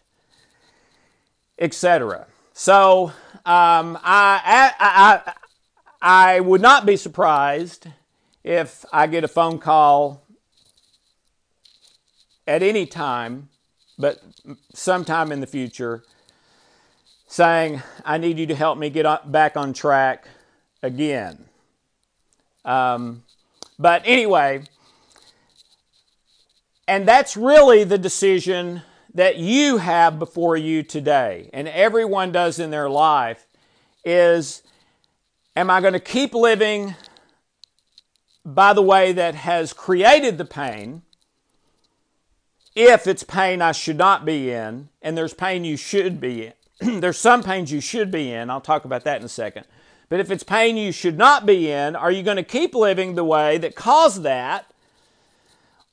etc. 1.62 2.26
So 2.54 3.14
um, 3.46 3.98
I, 4.04 4.42
I, 4.44 4.74
I, 4.80 5.34
I 6.02 6.40
would 6.40 6.62
not 6.62 6.86
be 6.86 6.98
surprised 6.98 7.88
if 8.44 8.84
I 8.92 9.08
get 9.08 9.24
a 9.24 9.28
phone 9.28 9.60
call 9.60 10.24
at 12.48 12.64
any 12.64 12.88
time, 12.88 13.50
but 13.98 14.22
sometime 14.74 15.32
in 15.32 15.40
the 15.40 15.48
future, 15.48 16.04
saying, 17.28 17.82
I 18.04 18.18
need 18.18 18.40
you 18.40 18.48
to 18.48 18.56
help 18.56 18.78
me 18.78 18.90
get 18.90 19.32
back 19.32 19.56
on 19.56 19.72
track 19.72 20.28
again. 20.82 21.46
Um, 22.66 23.24
but 23.78 24.02
anyway, 24.06 24.64
and 26.88 27.08
that's 27.08 27.38
really 27.38 27.84
the 27.84 27.98
decision 27.98 28.82
that 29.14 29.38
you 29.38 29.78
have 29.78 30.20
before 30.20 30.56
you 30.56 30.84
today, 30.84 31.50
and 31.54 31.68
everyone 31.68 32.32
does 32.32 32.60
in 32.60 32.72
their 32.72 32.90
life, 32.90 33.46
is 34.06 34.64
am 35.56 35.70
I 35.70 35.82
going 35.82 35.94
to 35.94 36.00
keep 36.00 36.34
living 36.34 36.96
by 38.46 38.74
the 38.74 38.82
way 38.82 39.12
that 39.12 39.36
has 39.36 39.74
created 39.74 40.38
the 40.38 40.46
pain? 40.46 41.02
If 42.74 43.06
it's 43.06 43.24
pain 43.24 43.62
I 43.62 43.74
should 43.74 43.98
not 43.98 44.26
be 44.26 44.50
in, 44.50 44.90
and 45.02 45.18
there's 45.18 45.34
pain 45.34 45.66
you 45.66 45.76
should 45.76 46.22
be 46.22 46.54
in, 46.80 47.00
there's 47.02 47.20
some 47.20 47.44
pains 47.44 47.72
you 47.72 47.82
should 47.82 48.12
be 48.12 48.32
in. 48.32 48.50
I'll 48.50 48.62
talk 48.62 48.86
about 48.86 49.04
that 49.04 49.20
in 49.20 49.26
a 49.26 49.30
second. 49.30 49.66
But 50.08 50.20
if 50.22 50.32
it's 50.32 50.44
pain 50.44 50.78
you 50.78 50.92
should 50.92 51.18
not 51.18 51.46
be 51.46 51.70
in, 51.70 51.96
are 51.96 52.12
you 52.12 52.24
going 52.24 52.38
to 52.38 52.44
keep 52.44 52.74
living 52.74 53.16
the 53.16 53.24
way 53.24 53.58
that 53.58 53.76
caused 53.76 54.24
that? 54.24 54.72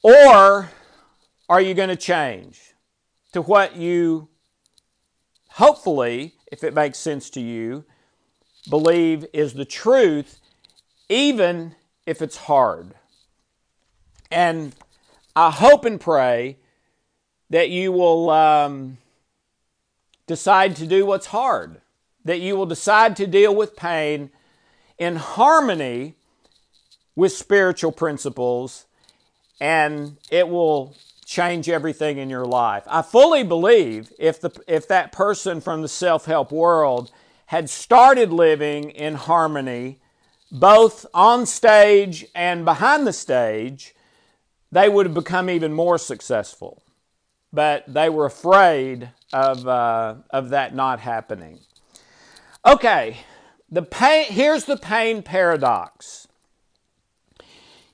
Or 0.02 0.70
are 1.48 1.60
you 1.60 1.74
going 1.74 1.88
to 1.88 1.96
change 1.96 2.67
to 3.32 3.42
what 3.42 3.76
you, 3.76 4.28
hopefully, 5.50 6.34
if 6.50 6.64
it 6.64 6.74
makes 6.74 6.98
sense 6.98 7.30
to 7.30 7.40
you, 7.40 7.84
believe 8.68 9.24
is 9.32 9.54
the 9.54 9.64
truth, 9.64 10.40
even 11.08 11.74
if 12.06 12.22
it's 12.22 12.36
hard? 12.36 12.94
And 14.30 14.74
I 15.34 15.50
hope 15.50 15.84
and 15.84 16.00
pray 16.00 16.58
that 17.50 17.70
you 17.70 17.92
will 17.92 18.30
um, 18.30 18.98
decide 20.26 20.76
to 20.76 20.86
do 20.86 21.06
what's 21.06 21.26
hard 21.26 21.80
that 22.28 22.40
you 22.40 22.54
will 22.54 22.66
decide 22.66 23.16
to 23.16 23.26
deal 23.26 23.54
with 23.54 23.74
pain 23.74 24.30
in 24.98 25.16
harmony 25.16 26.14
with 27.16 27.32
spiritual 27.32 27.90
principles, 27.90 28.84
and 29.60 30.18
it 30.30 30.46
will 30.46 30.94
change 31.28 31.68
everything 31.68 32.16
in 32.16 32.30
your 32.30 32.46
life. 32.46 32.84
I 32.86 33.02
fully 33.02 33.42
believe 33.42 34.10
if 34.18 34.40
the 34.40 34.50
if 34.66 34.88
that 34.88 35.12
person 35.12 35.60
from 35.60 35.82
the 35.82 35.88
self-help 35.88 36.50
world 36.50 37.10
had 37.46 37.68
started 37.68 38.32
living 38.32 38.88
in 38.90 39.14
harmony 39.14 40.00
both 40.50 41.04
on 41.12 41.44
stage 41.44 42.24
and 42.34 42.64
behind 42.64 43.06
the 43.06 43.12
stage, 43.12 43.94
they 44.72 44.88
would 44.88 45.04
have 45.04 45.14
become 45.14 45.50
even 45.50 45.74
more 45.74 45.98
successful. 45.98 46.82
But 47.52 47.84
they 47.86 48.08
were 48.08 48.24
afraid 48.24 49.10
of, 49.30 49.68
uh, 49.68 50.14
of 50.30 50.48
that 50.48 50.74
not 50.74 51.00
happening. 51.00 51.60
Okay, 52.64 53.18
the 53.70 53.82
pain, 53.82 54.24
here's 54.30 54.64
the 54.64 54.78
pain 54.78 55.22
paradox. 55.22 56.28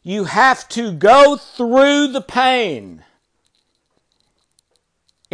You 0.05 0.25
have 0.25 0.69
to 0.71 0.93
go 0.93 1.37
through 1.37 2.09
the 2.09 2.21
pain 2.21 3.05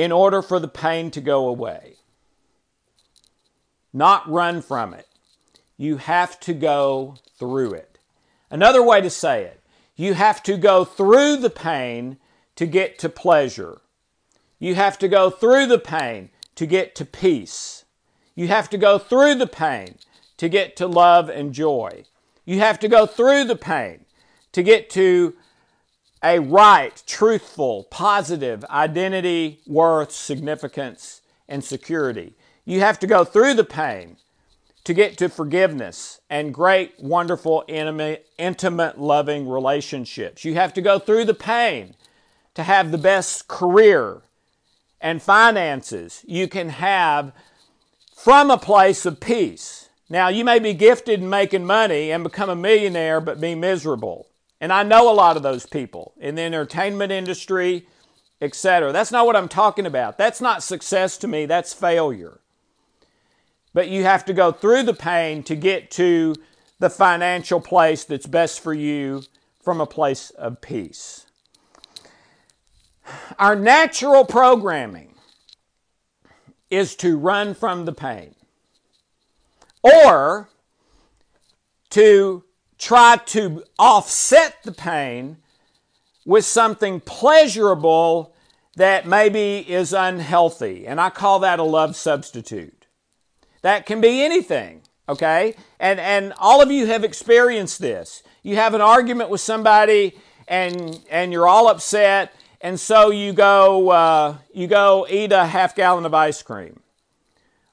in 0.00 0.10
order 0.10 0.40
for 0.40 0.58
the 0.58 0.66
pain 0.66 1.10
to 1.10 1.20
go 1.20 1.46
away. 1.46 1.96
Not 3.92 4.26
run 4.26 4.62
from 4.62 4.94
it. 4.94 5.06
You 5.76 5.98
have 5.98 6.40
to 6.40 6.54
go 6.54 7.16
through 7.38 7.74
it. 7.74 7.98
Another 8.50 8.82
way 8.82 9.02
to 9.02 9.10
say 9.10 9.44
it, 9.44 9.60
you 9.96 10.14
have 10.14 10.42
to 10.44 10.56
go 10.56 10.86
through 10.86 11.36
the 11.36 11.50
pain 11.50 12.16
to 12.56 12.64
get 12.64 12.98
to 13.00 13.10
pleasure. 13.10 13.82
You 14.58 14.74
have 14.74 14.98
to 15.00 15.08
go 15.08 15.28
through 15.28 15.66
the 15.66 15.78
pain 15.78 16.30
to 16.54 16.64
get 16.64 16.94
to 16.94 17.04
peace. 17.04 17.84
You 18.34 18.48
have 18.48 18.70
to 18.70 18.78
go 18.78 18.96
through 18.96 19.34
the 19.34 19.46
pain 19.46 19.96
to 20.38 20.48
get 20.48 20.76
to 20.76 20.86
love 20.86 21.28
and 21.28 21.52
joy. 21.52 22.04
You 22.46 22.60
have 22.60 22.78
to 22.78 22.88
go 22.88 23.04
through 23.04 23.44
the 23.44 23.56
pain 23.56 24.06
to 24.52 24.62
get 24.62 24.88
to 24.90 25.34
a 26.22 26.38
right, 26.38 27.02
truthful, 27.06 27.84
positive 27.90 28.64
identity, 28.66 29.60
worth, 29.66 30.12
significance, 30.12 31.22
and 31.48 31.64
security. 31.64 32.34
You 32.64 32.80
have 32.80 32.98
to 33.00 33.06
go 33.06 33.24
through 33.24 33.54
the 33.54 33.64
pain 33.64 34.16
to 34.84 34.94
get 34.94 35.18
to 35.18 35.28
forgiveness 35.28 36.20
and 36.30 36.54
great, 36.54 36.94
wonderful, 36.98 37.64
intimate, 37.68 38.26
intimate, 38.38 38.98
loving 38.98 39.48
relationships. 39.48 40.44
You 40.44 40.54
have 40.54 40.72
to 40.74 40.82
go 40.82 40.98
through 40.98 41.24
the 41.24 41.34
pain 41.34 41.94
to 42.54 42.62
have 42.62 42.90
the 42.90 42.98
best 42.98 43.48
career 43.48 44.22
and 45.00 45.22
finances 45.22 46.24
you 46.26 46.48
can 46.48 46.70
have 46.70 47.32
from 48.14 48.50
a 48.50 48.58
place 48.58 49.06
of 49.06 49.20
peace. 49.20 49.88
Now, 50.08 50.28
you 50.28 50.44
may 50.44 50.58
be 50.58 50.74
gifted 50.74 51.20
in 51.20 51.30
making 51.30 51.64
money 51.64 52.10
and 52.10 52.24
become 52.24 52.50
a 52.50 52.56
millionaire 52.56 53.20
but 53.20 53.40
be 53.40 53.54
miserable. 53.54 54.26
And 54.60 54.72
I 54.72 54.82
know 54.82 55.10
a 55.10 55.14
lot 55.14 55.36
of 55.36 55.42
those 55.42 55.64
people 55.64 56.12
in 56.18 56.34
the 56.34 56.42
entertainment 56.42 57.10
industry, 57.10 57.86
etc. 58.40 58.92
That's 58.92 59.10
not 59.10 59.26
what 59.26 59.36
I'm 59.36 59.48
talking 59.48 59.86
about. 59.86 60.18
That's 60.18 60.40
not 60.40 60.62
success 60.62 61.16
to 61.18 61.28
me, 61.28 61.46
that's 61.46 61.72
failure. 61.72 62.40
But 63.72 63.88
you 63.88 64.02
have 64.02 64.24
to 64.26 64.32
go 64.32 64.52
through 64.52 64.82
the 64.82 64.94
pain 64.94 65.42
to 65.44 65.54
get 65.54 65.90
to 65.92 66.34
the 66.78 66.90
financial 66.90 67.60
place 67.60 68.04
that's 68.04 68.26
best 68.26 68.60
for 68.60 68.74
you 68.74 69.22
from 69.62 69.80
a 69.80 69.86
place 69.86 70.30
of 70.30 70.60
peace. 70.60 71.26
Our 73.38 73.54
natural 73.54 74.24
programming 74.24 75.14
is 76.70 76.94
to 76.96 77.18
run 77.18 77.54
from 77.54 77.84
the 77.84 77.92
pain 77.92 78.34
or 79.82 80.48
to 81.90 82.44
try 82.80 83.18
to 83.26 83.62
offset 83.78 84.62
the 84.64 84.72
pain 84.72 85.36
with 86.24 86.44
something 86.44 87.00
pleasurable 87.00 88.34
that 88.76 89.06
maybe 89.06 89.58
is 89.58 89.92
unhealthy. 89.92 90.86
And 90.86 91.00
I 91.00 91.10
call 91.10 91.40
that 91.40 91.58
a 91.58 91.64
love 91.64 91.94
substitute. 91.94 92.86
That 93.62 93.86
can 93.86 94.00
be 94.00 94.24
anything, 94.24 94.82
okay? 95.08 95.54
And, 95.78 96.00
and 96.00 96.32
all 96.38 96.62
of 96.62 96.70
you 96.70 96.86
have 96.86 97.04
experienced 97.04 97.80
this. 97.80 98.22
You 98.42 98.56
have 98.56 98.74
an 98.74 98.80
argument 98.80 99.30
with 99.30 99.40
somebody 99.40 100.18
and, 100.48 101.00
and 101.10 101.32
you're 101.32 101.46
all 101.46 101.68
upset 101.68 102.32
and 102.60 102.78
so 102.78 103.10
you 103.10 103.32
go 103.32 103.90
uh, 103.90 104.36
you 104.52 104.66
go 104.66 105.06
eat 105.08 105.32
a 105.32 105.46
half 105.46 105.74
gallon 105.74 106.04
of 106.04 106.14
ice 106.14 106.42
cream 106.42 106.80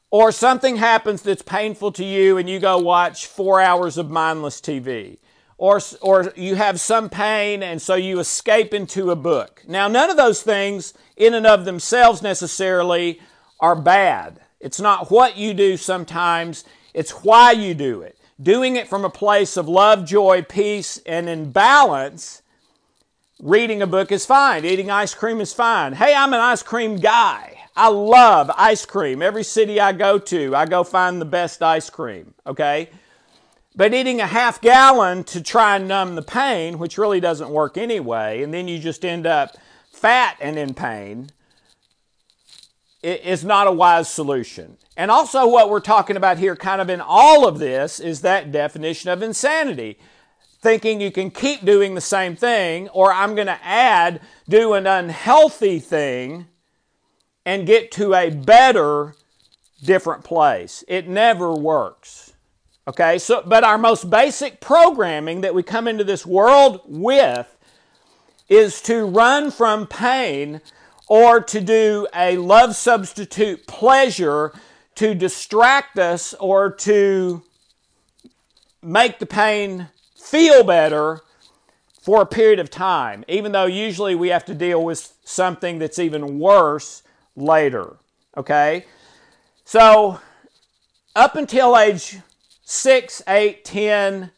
or 0.10 0.32
something 0.32 0.78
happens 0.78 1.22
that's 1.22 1.42
painful 1.42 1.92
to 1.92 2.06
you 2.06 2.38
and 2.38 2.50
you 2.50 2.60
go 2.60 2.78
watch 2.78 3.28
four 3.28 3.60
hours 3.62 3.98
of 3.98 4.10
mindless 4.10 4.62
tv 4.62 5.18
or, 5.58 5.80
or 6.02 6.32
you 6.36 6.56
have 6.56 6.80
some 6.80 7.10
pain 7.10 7.64
and 7.64 7.82
so 7.82 7.96
you 7.96 8.20
escape 8.20 8.74
into 8.74 9.12
a 9.12 9.16
book 9.16 9.64
now 9.68 9.88
none 9.88 10.10
of 10.10 10.18
those 10.18 10.42
things 10.42 10.94
in 11.16 11.34
and 11.34 11.48
of 11.48 11.66
themselves 11.66 12.22
necessarily 12.22 13.20
are 13.60 13.76
bad 13.76 14.40
it's 14.60 14.80
not 14.80 15.12
what 15.12 15.38
you 15.38 15.54
do 15.54 15.78
sometimes 15.78 16.64
it's 16.94 17.12
why 17.24 17.52
you 17.52 17.74
do 17.74 18.02
it 18.02 18.18
doing 18.42 18.76
it 18.76 18.88
from 18.88 19.04
a 19.04 19.10
place 19.10 19.58
of 19.58 19.68
love 19.68 20.06
joy 20.06 20.42
peace 20.42 21.02
and 21.06 21.28
in 21.28 21.52
balance 21.52 22.42
Reading 23.40 23.84
a 23.84 23.88
book 23.88 24.12
is 24.12 24.26
fine. 24.26 24.66
Eating 24.66 24.90
ice 24.90 25.14
cream 25.14 25.40
is 25.42 25.54
fine. 25.54 25.94
Hey, 25.94 26.16
I'm 26.16 26.34
an 26.34 26.40
ice 26.40 26.64
cream 26.64 26.96
guy. 26.96 27.57
I 27.78 27.90
love 27.90 28.50
ice 28.58 28.86
cream. 28.86 29.22
Every 29.22 29.44
city 29.44 29.80
I 29.80 29.92
go 29.92 30.18
to, 30.18 30.56
I 30.56 30.66
go 30.66 30.84
find 30.84 31.22
the 31.22 31.26
best 31.26 31.62
ice 31.62 31.92
cream, 31.92 32.34
okay? 32.48 32.90
But 33.76 33.94
eating 33.94 34.20
a 34.20 34.26
half 34.26 34.60
gallon 34.60 35.24
to 35.26 35.44
try 35.44 35.76
and 35.76 35.88
numb 35.88 36.16
the 36.16 36.24
pain, 36.24 36.80
which 36.80 36.98
really 36.98 37.20
doesn't 37.20 37.52
work 37.52 37.78
anyway, 37.78 38.42
and 38.42 38.52
then 38.52 38.68
you 38.68 38.80
just 38.80 39.06
end 39.06 39.28
up 39.28 39.56
fat 39.92 40.38
and 40.42 40.58
in 40.58 40.74
pain, 40.74 41.30
is 43.04 43.46
not 43.46 43.68
a 43.68 43.72
wise 43.72 44.10
solution. 44.10 44.78
And 44.98 45.12
also, 45.12 45.48
what 45.48 45.70
we're 45.70 45.80
talking 45.80 46.18
about 46.18 46.40
here, 46.40 46.56
kind 46.56 46.82
of 46.82 46.90
in 46.90 47.00
all 47.00 47.48
of 47.48 47.60
this, 47.60 48.00
is 48.00 48.22
that 48.22 48.52
definition 48.52 49.12
of 49.12 49.22
insanity 49.22 50.00
thinking 50.60 51.00
you 51.00 51.12
can 51.12 51.30
keep 51.30 51.64
doing 51.64 51.94
the 51.94 52.02
same 52.02 52.36
thing, 52.36 52.90
or 52.90 53.14
I'm 53.14 53.36
going 53.36 53.46
to 53.46 53.60
add, 53.64 54.20
do 54.50 54.74
an 54.74 54.88
unhealthy 54.88 55.78
thing 55.78 56.48
and 57.48 57.66
get 57.66 57.94
to 57.94 58.14
a 58.14 58.30
better, 58.30 59.16
different 59.82 60.26
place. 60.26 60.84
It 60.86 61.08
never 61.08 61.54
works. 61.54 62.34
Okay, 62.90 63.18
so, 63.18 63.42
but 63.46 63.64
our 63.64 63.78
most 63.78 64.10
basic 64.10 64.60
programming 64.60 65.40
that 65.42 65.56
we 65.56 65.64
come 65.64 65.88
into 65.88 66.04
this 66.04 66.26
world 66.26 66.82
with 66.86 67.58
is 68.50 68.82
to 68.82 69.06
run 69.06 69.50
from 69.50 69.88
pain 69.88 70.60
or 71.08 71.40
to 71.40 71.62
do 71.62 72.06
a 72.14 72.36
love 72.36 72.76
substitute 72.76 73.66
pleasure 73.66 74.52
to 74.96 75.16
distract 75.16 75.98
us 75.98 76.34
or 76.42 76.70
to 76.70 77.44
make 78.82 79.20
the 79.20 79.26
pain 79.26 79.88
feel 80.18 80.66
better 80.66 81.22
for 82.02 82.24
a 82.24 82.26
period 82.26 82.60
of 82.60 82.70
time, 82.70 83.24
even 83.30 83.54
though 83.54 83.66
usually 83.66 84.16
we 84.16 84.28
have 84.30 84.44
to 84.44 84.54
deal 84.54 84.84
with 84.84 85.14
something 85.24 85.80
that's 85.80 85.98
even 85.98 86.40
worse 86.40 87.04
later. 87.38 87.96
Okay? 88.36 88.86
So, 89.64 90.20
up 91.16 91.36
until 91.36 91.78
age 91.78 92.18
6, 92.64 93.22
8, 93.28 93.64
10, 93.64 94.32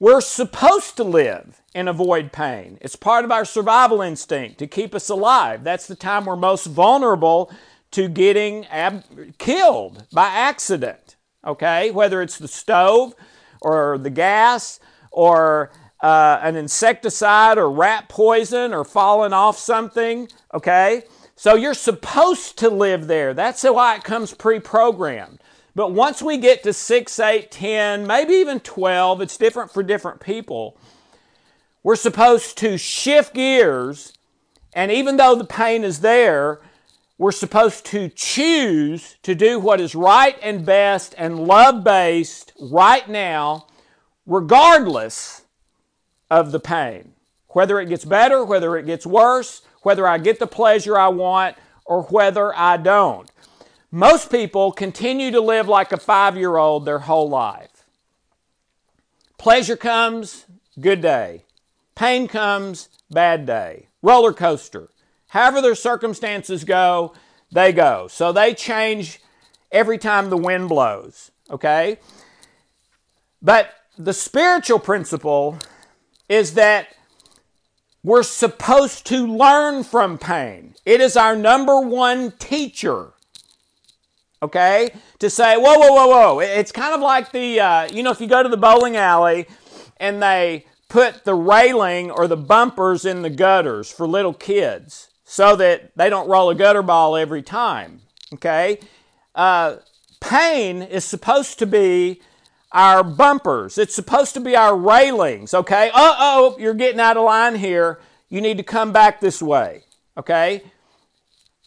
we're 0.00 0.20
supposed 0.20 0.96
to 0.96 1.04
live 1.04 1.62
and 1.74 1.88
avoid 1.88 2.32
pain. 2.32 2.78
It's 2.80 2.96
part 2.96 3.24
of 3.24 3.30
our 3.30 3.44
survival 3.44 4.02
instinct 4.02 4.58
to 4.58 4.66
keep 4.66 4.94
us 4.94 5.08
alive. 5.08 5.64
That's 5.64 5.86
the 5.86 5.94
time 5.94 6.24
we're 6.24 6.36
most 6.36 6.66
vulnerable 6.66 7.52
to 7.92 8.08
getting 8.08 8.66
ab- 8.66 9.04
killed 9.38 10.06
by 10.12 10.26
accident. 10.26 11.16
Okay? 11.46 11.90
Whether 11.90 12.22
it's 12.22 12.38
the 12.38 12.48
stove 12.48 13.14
or 13.60 13.98
the 13.98 14.10
gas 14.10 14.80
or 15.10 15.70
uh, 16.00 16.38
an 16.42 16.56
insecticide 16.56 17.56
or 17.56 17.70
rat 17.70 18.08
poison 18.08 18.74
or 18.74 18.84
falling 18.84 19.32
off 19.32 19.58
something, 19.58 20.28
okay? 20.52 21.04
So 21.36 21.54
you're 21.54 21.74
supposed 21.74 22.58
to 22.58 22.70
live 22.70 23.06
there. 23.06 23.34
That's 23.34 23.62
why 23.64 23.96
it 23.96 24.04
comes 24.04 24.32
pre 24.34 24.60
programmed. 24.60 25.40
But 25.74 25.92
once 25.92 26.22
we 26.22 26.38
get 26.38 26.62
to 26.62 26.72
6, 26.72 27.18
8, 27.18 27.50
10, 27.50 28.06
maybe 28.06 28.34
even 28.34 28.60
12, 28.60 29.20
it's 29.20 29.36
different 29.36 29.72
for 29.72 29.82
different 29.82 30.20
people. 30.20 30.78
We're 31.82 31.96
supposed 31.96 32.56
to 32.58 32.78
shift 32.78 33.34
gears, 33.34 34.12
and 34.72 34.92
even 34.92 35.16
though 35.16 35.34
the 35.34 35.44
pain 35.44 35.82
is 35.82 36.00
there, 36.00 36.60
we're 37.18 37.32
supposed 37.32 37.84
to 37.86 38.08
choose 38.08 39.16
to 39.22 39.34
do 39.34 39.58
what 39.58 39.80
is 39.80 39.94
right 39.94 40.36
and 40.42 40.64
best 40.64 41.14
and 41.18 41.46
love 41.46 41.84
based 41.84 42.52
right 42.60 43.08
now 43.08 43.66
regardless 44.26 45.42
of 46.30 46.52
the 46.52 46.60
pain. 46.60 47.12
Whether 47.48 47.78
it 47.78 47.88
gets 47.88 48.04
better, 48.04 48.44
whether 48.44 48.76
it 48.76 48.86
gets 48.86 49.06
worse, 49.06 49.62
whether 49.84 50.06
I 50.06 50.18
get 50.18 50.38
the 50.38 50.46
pleasure 50.46 50.98
I 50.98 51.08
want, 51.08 51.56
or 51.84 52.02
whether 52.04 52.54
I 52.56 52.76
don't. 52.76 53.30
Most 53.90 54.30
people 54.30 54.72
continue 54.72 55.30
to 55.30 55.40
live 55.40 55.68
like 55.68 55.92
a 55.92 55.96
five 55.96 56.36
year 56.36 56.56
old 56.56 56.84
their 56.84 57.00
whole 57.00 57.28
life. 57.28 57.84
Pleasure 59.38 59.76
comes, 59.76 60.46
good 60.80 61.00
day. 61.00 61.44
Pain 61.94 62.26
comes, 62.26 62.88
bad 63.10 63.46
day. 63.46 63.88
Roller 64.02 64.32
coaster. 64.32 64.88
However 65.28 65.60
their 65.60 65.74
circumstances 65.74 66.64
go, 66.64 67.14
they 67.52 67.72
go. 67.72 68.08
So 68.08 68.32
they 68.32 68.54
change 68.54 69.20
every 69.70 69.98
time 69.98 70.30
the 70.30 70.36
wind 70.36 70.68
blows, 70.68 71.30
okay? 71.50 71.98
But 73.42 73.70
the 73.98 74.12
spiritual 74.12 74.78
principle 74.78 75.58
is 76.28 76.54
that 76.54 76.88
we're 78.04 78.22
supposed 78.22 79.06
to 79.06 79.26
learn 79.26 79.82
from 79.82 80.18
pain. 80.18 80.74
It 80.84 81.00
is 81.00 81.16
our 81.16 81.34
number 81.34 81.80
one 81.80 82.32
teacher. 82.32 83.14
Okay? 84.42 84.90
To 85.20 85.30
say, 85.30 85.56
whoa, 85.56 85.78
whoa, 85.78 85.94
whoa, 85.94 86.06
whoa. 86.06 86.40
It's 86.40 86.70
kind 86.70 86.94
of 86.94 87.00
like 87.00 87.32
the, 87.32 87.58
uh, 87.58 87.88
you 87.90 88.02
know, 88.02 88.10
if 88.10 88.20
you 88.20 88.26
go 88.26 88.42
to 88.42 88.48
the 88.48 88.58
bowling 88.58 88.96
alley 88.96 89.46
and 89.96 90.22
they 90.22 90.66
put 90.90 91.24
the 91.24 91.34
railing 91.34 92.10
or 92.10 92.28
the 92.28 92.36
bumpers 92.36 93.06
in 93.06 93.22
the 93.22 93.30
gutters 93.30 93.90
for 93.90 94.06
little 94.06 94.34
kids 94.34 95.08
so 95.24 95.56
that 95.56 95.96
they 95.96 96.10
don't 96.10 96.28
roll 96.28 96.50
a 96.50 96.54
gutter 96.54 96.82
ball 96.82 97.16
every 97.16 97.42
time. 97.42 98.02
Okay? 98.34 98.80
Uh, 99.34 99.76
pain 100.20 100.82
is 100.82 101.06
supposed 101.06 101.58
to 101.58 101.66
be 101.66 102.20
our 102.74 103.04
bumpers. 103.04 103.78
It's 103.78 103.94
supposed 103.94 104.34
to 104.34 104.40
be 104.40 104.56
our 104.56 104.76
railings, 104.76 105.54
okay? 105.54 105.90
Uh 105.94 106.16
oh, 106.18 106.56
you're 106.58 106.74
getting 106.74 107.00
out 107.00 107.16
of 107.16 107.24
line 107.24 107.54
here. 107.54 108.00
You 108.28 108.40
need 108.40 108.56
to 108.58 108.64
come 108.64 108.92
back 108.92 109.20
this 109.20 109.40
way, 109.40 109.84
okay? 110.18 110.64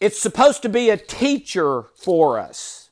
It's 0.00 0.18
supposed 0.20 0.62
to 0.62 0.68
be 0.68 0.90
a 0.90 0.98
teacher 0.98 1.84
for 1.96 2.38
us. 2.38 2.90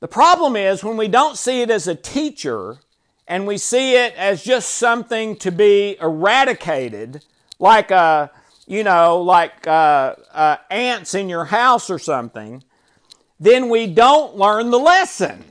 The 0.00 0.08
problem 0.08 0.56
is 0.56 0.82
when 0.82 0.96
we 0.96 1.08
don't 1.08 1.36
see 1.36 1.60
it 1.60 1.70
as 1.70 1.86
a 1.86 1.94
teacher 1.94 2.78
and 3.26 3.46
we 3.46 3.58
see 3.58 3.94
it 3.94 4.14
as 4.14 4.42
just 4.42 4.70
something 4.70 5.36
to 5.36 5.52
be 5.52 5.98
eradicated, 6.00 7.22
like 7.58 7.90
a, 7.90 7.96
uh, 7.96 8.28
you 8.66 8.84
know, 8.84 9.20
like 9.20 9.66
uh, 9.66 10.14
uh, 10.32 10.56
ants 10.70 11.14
in 11.14 11.28
your 11.28 11.46
house 11.46 11.90
or 11.90 11.98
something, 11.98 12.62
then 13.38 13.68
we 13.68 13.86
don't 13.86 14.36
learn 14.36 14.70
the 14.70 14.78
lesson. 14.78 15.44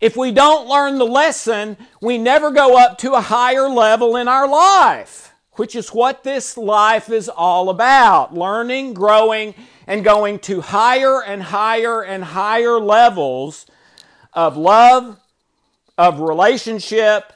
If 0.00 0.16
we 0.16 0.30
don't 0.30 0.68
learn 0.68 0.98
the 0.98 1.06
lesson, 1.06 1.78
we 2.02 2.18
never 2.18 2.50
go 2.50 2.76
up 2.76 2.98
to 2.98 3.14
a 3.14 3.20
higher 3.20 3.68
level 3.68 4.16
in 4.16 4.28
our 4.28 4.46
life, 4.46 5.32
which 5.52 5.74
is 5.74 5.88
what 5.88 6.22
this 6.22 6.58
life 6.58 7.08
is 7.08 7.28
all 7.30 7.70
about 7.70 8.34
learning, 8.34 8.92
growing, 8.92 9.54
and 9.86 10.04
going 10.04 10.38
to 10.40 10.60
higher 10.60 11.22
and 11.22 11.42
higher 11.42 12.02
and 12.02 12.24
higher 12.24 12.78
levels 12.78 13.66
of 14.34 14.56
love, 14.56 15.18
of 15.96 16.20
relationship, 16.20 17.32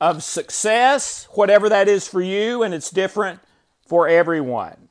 of 0.00 0.22
success, 0.22 1.28
whatever 1.32 1.68
that 1.68 1.88
is 1.88 2.08
for 2.08 2.22
you, 2.22 2.62
and 2.62 2.72
it's 2.72 2.90
different 2.90 3.40
for 3.86 4.08
everyone. 4.08 4.88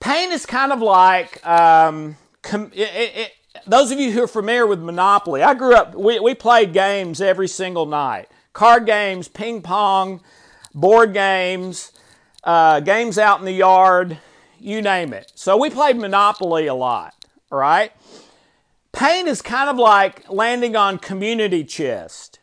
Pain 0.00 0.32
is 0.32 0.46
kind 0.46 0.72
of 0.72 0.80
like 0.80 1.44
um, 1.46 2.16
com- 2.42 2.70
it, 2.72 2.88
it, 2.88 3.32
those 3.66 3.90
of 3.90 3.98
you 3.98 4.12
who 4.12 4.24
are 4.24 4.28
familiar 4.28 4.66
with 4.66 4.80
Monopoly. 4.80 5.42
I 5.42 5.54
grew 5.54 5.74
up, 5.74 5.94
we, 5.94 6.18
we 6.18 6.34
played 6.34 6.72
games 6.72 7.20
every 7.20 7.48
single 7.48 7.86
night 7.86 8.28
card 8.52 8.86
games, 8.86 9.28
ping 9.28 9.60
pong, 9.60 10.20
board 10.74 11.12
games, 11.12 11.92
uh, 12.42 12.80
games 12.80 13.18
out 13.18 13.38
in 13.38 13.44
the 13.44 13.52
yard, 13.52 14.18
you 14.58 14.80
name 14.80 15.12
it. 15.12 15.30
So 15.34 15.58
we 15.58 15.68
played 15.68 15.98
Monopoly 15.98 16.66
a 16.66 16.74
lot, 16.74 17.14
right? 17.50 17.92
Pain 18.92 19.28
is 19.28 19.42
kind 19.42 19.68
of 19.68 19.76
like 19.76 20.30
landing 20.30 20.74
on 20.74 20.98
community 20.98 21.64
chest 21.64 22.38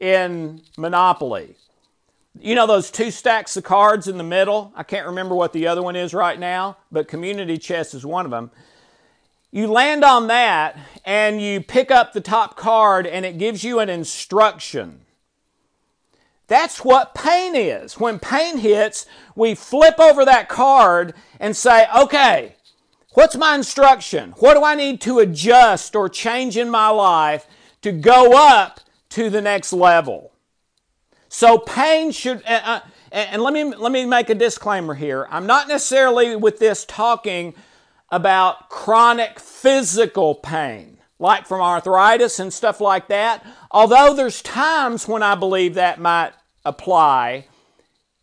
in 0.00 0.62
Monopoly. 0.78 1.56
You 2.40 2.54
know 2.54 2.66
those 2.66 2.90
two 2.90 3.10
stacks 3.10 3.56
of 3.56 3.64
cards 3.64 4.08
in 4.08 4.16
the 4.16 4.24
middle? 4.24 4.72
I 4.74 4.84
can't 4.84 5.06
remember 5.06 5.34
what 5.34 5.52
the 5.52 5.66
other 5.66 5.82
one 5.82 5.96
is 5.96 6.14
right 6.14 6.38
now, 6.38 6.78
but 6.90 7.08
community 7.08 7.58
chest 7.58 7.94
is 7.94 8.06
one 8.06 8.24
of 8.24 8.30
them. 8.30 8.50
You 9.50 9.66
land 9.66 10.04
on 10.04 10.26
that 10.26 10.78
and 11.04 11.40
you 11.40 11.62
pick 11.62 11.90
up 11.90 12.12
the 12.12 12.20
top 12.20 12.56
card 12.56 13.06
and 13.06 13.24
it 13.24 13.38
gives 13.38 13.64
you 13.64 13.78
an 13.80 13.88
instruction. 13.88 15.00
That's 16.48 16.84
what 16.84 17.14
pain 17.14 17.54
is. 17.54 17.98
When 17.98 18.18
pain 18.18 18.58
hits, 18.58 19.06
we 19.34 19.54
flip 19.54 19.98
over 19.98 20.24
that 20.24 20.48
card 20.48 21.14
and 21.40 21.56
say, 21.56 21.86
okay, 21.96 22.56
what's 23.12 23.36
my 23.36 23.54
instruction? 23.54 24.32
What 24.38 24.54
do 24.54 24.64
I 24.64 24.74
need 24.74 25.00
to 25.02 25.18
adjust 25.18 25.94
or 25.94 26.08
change 26.08 26.56
in 26.56 26.70
my 26.70 26.88
life 26.88 27.46
to 27.82 27.92
go 27.92 28.32
up 28.36 28.80
to 29.10 29.30
the 29.30 29.42
next 29.42 29.72
level? 29.72 30.32
So 31.28 31.58
pain 31.58 32.12
should, 32.12 32.42
uh, 32.46 32.60
uh 32.64 32.80
and 33.12 33.42
let 33.42 33.54
me, 33.54 33.64
let 33.64 33.92
me 33.92 34.04
make 34.04 34.28
a 34.28 34.34
disclaimer 34.34 34.94
here. 34.94 35.26
I'm 35.30 35.46
not 35.46 35.68
necessarily 35.68 36.36
with 36.36 36.58
this 36.58 36.84
talking 36.84 37.54
about 38.10 38.68
chronic 38.68 39.38
physical 39.38 40.34
pain, 40.34 40.98
like 41.18 41.46
from 41.46 41.60
arthritis 41.60 42.38
and 42.38 42.52
stuff 42.52 42.80
like 42.80 43.08
that. 43.08 43.44
Although 43.70 44.14
there's 44.14 44.42
times 44.42 45.06
when 45.06 45.22
I 45.22 45.34
believe 45.34 45.74
that 45.74 46.00
might 46.00 46.32
apply, 46.64 47.46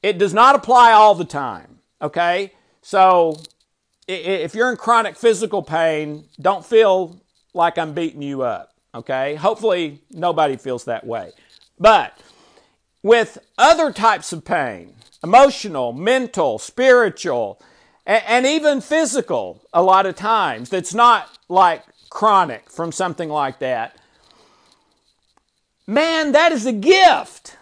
it 0.02 0.18
does 0.18 0.34
not 0.34 0.56
apply 0.56 0.92
all 0.92 1.16
the 1.16 1.26
time. 1.26 1.80
Okay? 2.02 2.54
So 2.82 3.42
if 4.08 4.54
you're 4.56 4.70
in 4.70 4.78
chronic 4.78 5.16
physical 5.16 5.64
pain, 5.64 6.26
don't 6.40 6.66
feel 6.66 7.22
like 7.54 7.78
I'm 7.78 7.94
beating 7.94 8.22
you 8.22 8.44
up. 8.44 8.74
Okay? 8.94 9.36
Hopefully 9.36 10.02
nobody 10.12 10.58
feels 10.58 10.86
that 10.86 11.06
way. 11.06 11.32
But 11.80 12.18
with 13.04 13.38
other 13.58 13.92
types 13.92 14.32
of 14.32 14.46
pain, 14.46 14.94
emotional, 15.24 15.92
mental, 15.94 16.60
spiritual, 16.60 17.62
and, 18.06 18.46
even 18.46 18.82
physical, 18.82 19.64
a 19.74 19.82
lot 19.82 20.06
of 20.06 20.16
times, 20.16 20.70
that's 20.70 20.94
not 20.94 21.38
like 21.50 21.84
chronic 22.10 22.70
from 22.70 22.92
something 22.92 23.30
like 23.30 23.60
that. 23.60 23.98
Man, 25.88 26.32
that 26.32 26.52
is 26.52 26.66
a 26.66 26.72
gift. 26.72 27.58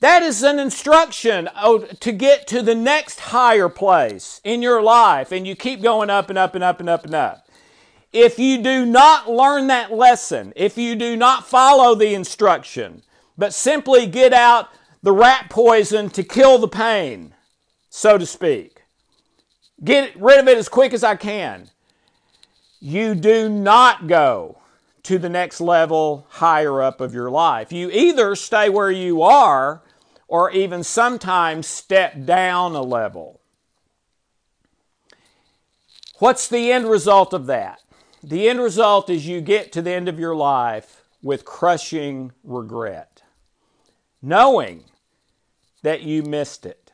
That 0.00 0.22
is 0.22 0.42
an 0.42 0.58
instruction 0.58 1.48
oh, 1.56 1.78
to 1.78 2.12
get 2.12 2.46
to 2.48 2.60
the 2.60 2.74
next 2.74 3.20
higher 3.20 3.70
place 3.70 4.40
in 4.44 4.60
your 4.60 4.82
life, 4.82 5.32
and 5.32 5.46
you 5.46 5.56
keep 5.56 5.82
going 5.82 6.10
up 6.10 6.28
and 6.28 6.38
up 6.38 6.54
and 6.54 6.62
up 6.62 6.80
and 6.80 6.88
up 6.88 7.04
and 7.04 7.14
up. 7.14 7.48
If 8.12 8.38
you 8.38 8.62
do 8.62 8.84
not 8.84 9.30
learn 9.30 9.66
that 9.68 9.92
lesson, 9.92 10.52
if 10.56 10.76
you 10.78 10.94
do 10.94 11.16
not 11.16 11.46
follow 11.46 11.94
the 11.94 12.14
instruction, 12.14 13.02
but 13.38 13.54
simply 13.54 14.06
get 14.06 14.32
out 14.32 14.68
the 15.02 15.12
rat 15.12 15.48
poison 15.50 16.10
to 16.10 16.22
kill 16.22 16.58
the 16.58 16.68
pain, 16.68 17.34
so 17.88 18.18
to 18.18 18.26
speak, 18.26 18.75
get 19.82 20.14
rid 20.16 20.38
of 20.38 20.48
it 20.48 20.58
as 20.58 20.68
quick 20.68 20.92
as 20.92 21.04
I 21.04 21.16
can, 21.16 21.70
you 22.80 23.14
do 23.14 23.48
not 23.48 24.06
go 24.06 24.58
to 25.04 25.18
the 25.18 25.28
next 25.28 25.60
level 25.60 26.26
higher 26.30 26.82
up 26.82 27.00
of 27.00 27.14
your 27.14 27.30
life. 27.30 27.72
You 27.72 27.90
either 27.90 28.34
stay 28.34 28.68
where 28.68 28.90
you 28.90 29.22
are 29.22 29.82
or 30.28 30.50
even 30.50 30.82
sometimes 30.82 31.66
step 31.66 32.24
down 32.24 32.74
a 32.74 32.82
level. 32.82 33.40
What's 36.18 36.48
the 36.48 36.72
end 36.72 36.88
result 36.88 37.32
of 37.32 37.46
that? 37.46 37.80
The 38.22 38.48
end 38.48 38.60
result 38.60 39.08
is 39.10 39.26
you 39.26 39.40
get 39.40 39.70
to 39.72 39.82
the 39.82 39.92
end 39.92 40.08
of 40.08 40.18
your 40.18 40.34
life 40.34 41.04
with 41.22 41.44
crushing 41.44 42.32
regret, 42.42 43.22
knowing 44.20 44.84
that 45.82 46.02
you 46.02 46.22
missed 46.22 46.66
it. 46.66 46.92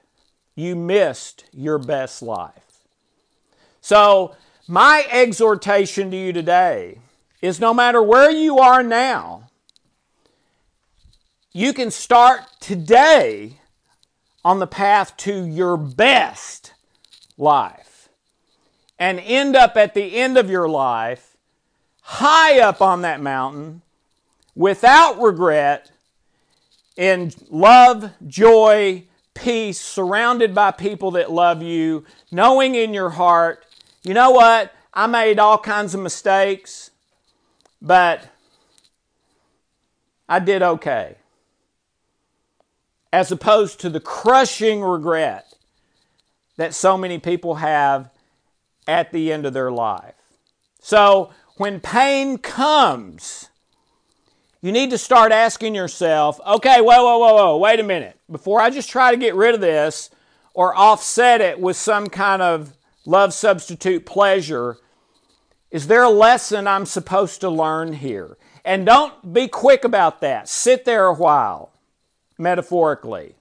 You 0.55 0.77
missed 0.77 1.45
your 1.53 1.79
best 1.79 2.21
life. 2.21 2.72
So, 3.83 4.37
my 4.69 5.05
exhortation 5.11 6.13
to 6.13 6.17
you 6.17 6.33
today 6.33 6.99
is 7.43 7.59
no 7.59 7.75
matter 7.75 8.01
where 8.01 8.31
you 8.31 8.61
are 8.61 8.83
now, 8.85 9.51
you 11.53 11.73
can 11.73 11.91
start 11.91 12.43
today 12.61 13.59
on 14.45 14.61
the 14.61 14.69
path 14.69 15.17
to 15.19 15.45
your 15.45 15.77
best 15.77 16.73
life 17.37 18.09
and 19.01 19.19
end 19.19 19.57
up 19.57 19.77
at 19.77 19.95
the 19.95 20.17
end 20.17 20.39
of 20.39 20.49
your 20.49 20.69
life 20.69 21.37
high 22.03 22.61
up 22.61 22.81
on 22.81 23.03
that 23.03 23.21
mountain 23.21 23.83
without 24.55 25.21
regret 25.21 25.91
in 26.97 27.33
love, 27.51 28.13
joy, 28.29 29.03
peace, 29.35 29.81
surrounded 29.81 30.55
by 30.55 30.71
people 30.71 31.11
that 31.13 31.33
love 31.33 31.63
you, 31.63 32.05
knowing 32.31 32.75
in 32.75 32.95
your 32.95 33.11
heart, 33.11 33.65
you 34.03 34.15
know 34.15 34.31
what? 34.31 34.75
I 34.93 35.07
made 35.07 35.39
all 35.39 35.59
kinds 35.59 35.95
of 35.95 36.01
mistakes, 36.01 36.91
but 37.81 38.29
I 40.29 40.39
did 40.39 40.63
okay 40.63 41.17
as 43.13 43.31
opposed 43.31 43.81
to 43.81 43.91
the 43.91 44.01
crushing 44.01 44.81
regret 44.81 45.55
that 46.57 46.75
so 46.75 46.97
many 46.97 47.19
people 47.19 47.57
have 47.57 48.11
at 48.89 49.13
the 49.13 49.33
end 49.33 49.45
of 49.45 49.53
their 49.53 49.71
life. 49.71 50.15
So, 50.81 51.31
when 51.57 51.81
pain 51.81 52.39
comes, 52.39 53.51
you 54.63 54.73
need 54.73 54.91
to 54.91 54.99
start 54.99 55.31
asking 55.31 55.75
yourself, 55.75 56.41
okay, 56.47 56.81
whoa, 56.81 57.05
whoa, 57.05 57.19
whoa, 57.19 57.35
whoa, 57.35 57.59
wait 57.59 57.79
a 57.79 57.83
minute. 57.85 58.19
Before 58.31 58.61
I 58.61 58.71
just 58.71 58.89
try 58.89 59.11
to 59.11 59.17
get 59.17 59.35
rid 59.35 59.55
of 59.55 59.61
this 59.61 60.11
or 60.55 60.75
offset 60.75 61.41
it 61.41 61.61
with 61.61 61.77
some 61.77 62.09
kind 62.09 62.41
of 62.41 62.73
love 63.05 63.35
substitute 63.35 64.07
pleasure, 64.07 64.79
is 65.71 65.87
there 65.87 66.03
a 66.03 66.11
lesson 66.11 66.67
I'm 66.67 66.87
supposed 66.87 67.41
to 67.41 67.51
learn 67.51 67.95
here? 67.95 68.37
And 68.65 68.87
don't 68.87 69.33
be 69.33 69.49
quick 69.49 69.85
about 69.85 70.21
that. 70.21 70.49
Sit 70.49 70.85
there 70.85 71.07
a 71.07 71.15
while 71.15 71.73
metaphorically. 72.39 73.37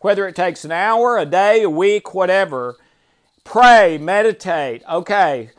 Whether 0.00 0.28
it 0.28 0.36
takes 0.36 0.64
an 0.64 0.72
hour, 0.72 1.18
a 1.18 1.26
day, 1.26 1.62
a 1.62 1.70
week, 1.70 2.14
whatever, 2.14 2.76
pray, 3.42 3.98
meditate. 3.98 4.82
Okay, 4.88 5.50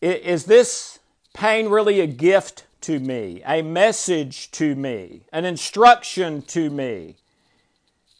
is 0.00 0.44
this 0.44 1.00
pain 1.32 1.68
really 1.68 2.00
a 2.00 2.06
gift 2.06 2.66
to 2.82 3.00
me, 3.00 3.42
a 3.44 3.62
message 3.62 4.50
to 4.52 4.76
me, 4.76 5.22
an 5.32 5.44
instruction 5.44 6.42
to 6.42 6.70
me 6.70 7.16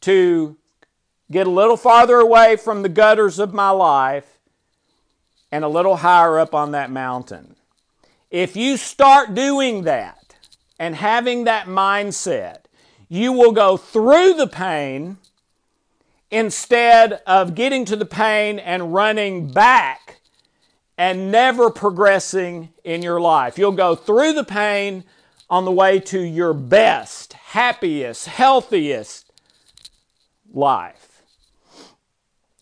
to 0.01 0.57
get 1.31 1.47
a 1.47 1.51
little 1.51 1.77
farther 1.77 2.17
away 2.17 2.55
from 2.55 2.81
the 2.81 2.89
gutters 2.89 3.39
of 3.39 3.53
my 3.53 3.69
life 3.69 4.34
and 5.51 5.63
a 5.63 5.69
little 5.69 5.97
higher 5.97 6.39
up 6.39 6.53
on 6.53 6.71
that 6.71 6.91
mountain? 6.91 7.55
If 8.29 8.55
you 8.55 8.77
start 8.77 9.33
doing 9.33 9.83
that 9.83 10.35
and 10.79 10.95
having 10.95 11.45
that 11.45 11.67
mindset, 11.67 12.65
you 13.07 13.31
will 13.31 13.51
go 13.51 13.77
through 13.77 14.33
the 14.33 14.47
pain 14.47 15.17
instead 16.31 17.21
of 17.25 17.55
getting 17.55 17.85
to 17.85 17.95
the 17.95 18.05
pain 18.05 18.59
and 18.59 18.93
running 18.93 19.51
back 19.51 20.19
and 20.97 21.31
never 21.31 21.69
progressing 21.69 22.69
in 22.83 23.01
your 23.01 23.21
life. 23.21 23.57
You'll 23.57 23.71
go 23.71 23.95
through 23.95 24.33
the 24.33 24.43
pain 24.43 25.03
on 25.49 25.65
the 25.65 25.71
way 25.71 25.99
to 25.99 26.19
your 26.19 26.53
best, 26.53 27.33
happiest, 27.33 28.27
healthiest 28.27 29.31
life. 30.51 31.21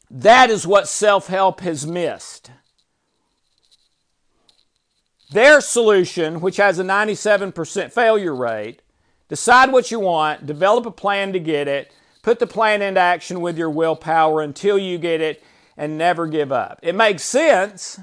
That 0.10 0.50
is 0.50 0.68
what 0.68 0.88
self 0.88 1.28
help 1.28 1.62
has 1.62 1.88
missed. 1.88 2.52
Their 5.34 5.62
solution, 5.62 6.42
which 6.42 6.58
has 6.58 6.80
a 6.80 6.84
97% 6.84 7.92
failure 7.92 8.36
rate, 8.36 8.84
Decide 9.34 9.72
what 9.72 9.90
you 9.90 10.00
want, 10.00 10.46
develop 10.46 10.86
a 10.86 10.92
plan 10.92 11.34
to 11.34 11.40
get 11.40 11.68
it, 11.68 11.92
put 12.22 12.38
the 12.38 12.46
plan 12.46 12.84
into 12.84 13.00
action 13.00 13.42
with 13.42 13.58
your 13.58 13.72
willpower 13.72 14.42
until 14.42 14.78
you 14.78 15.00
get 15.00 15.22
it, 15.22 15.44
and 15.76 15.98
never 15.98 16.28
give 16.28 16.52
up. 16.52 16.80
It 16.84 16.94
makes 16.94 17.24
sense 17.24 18.00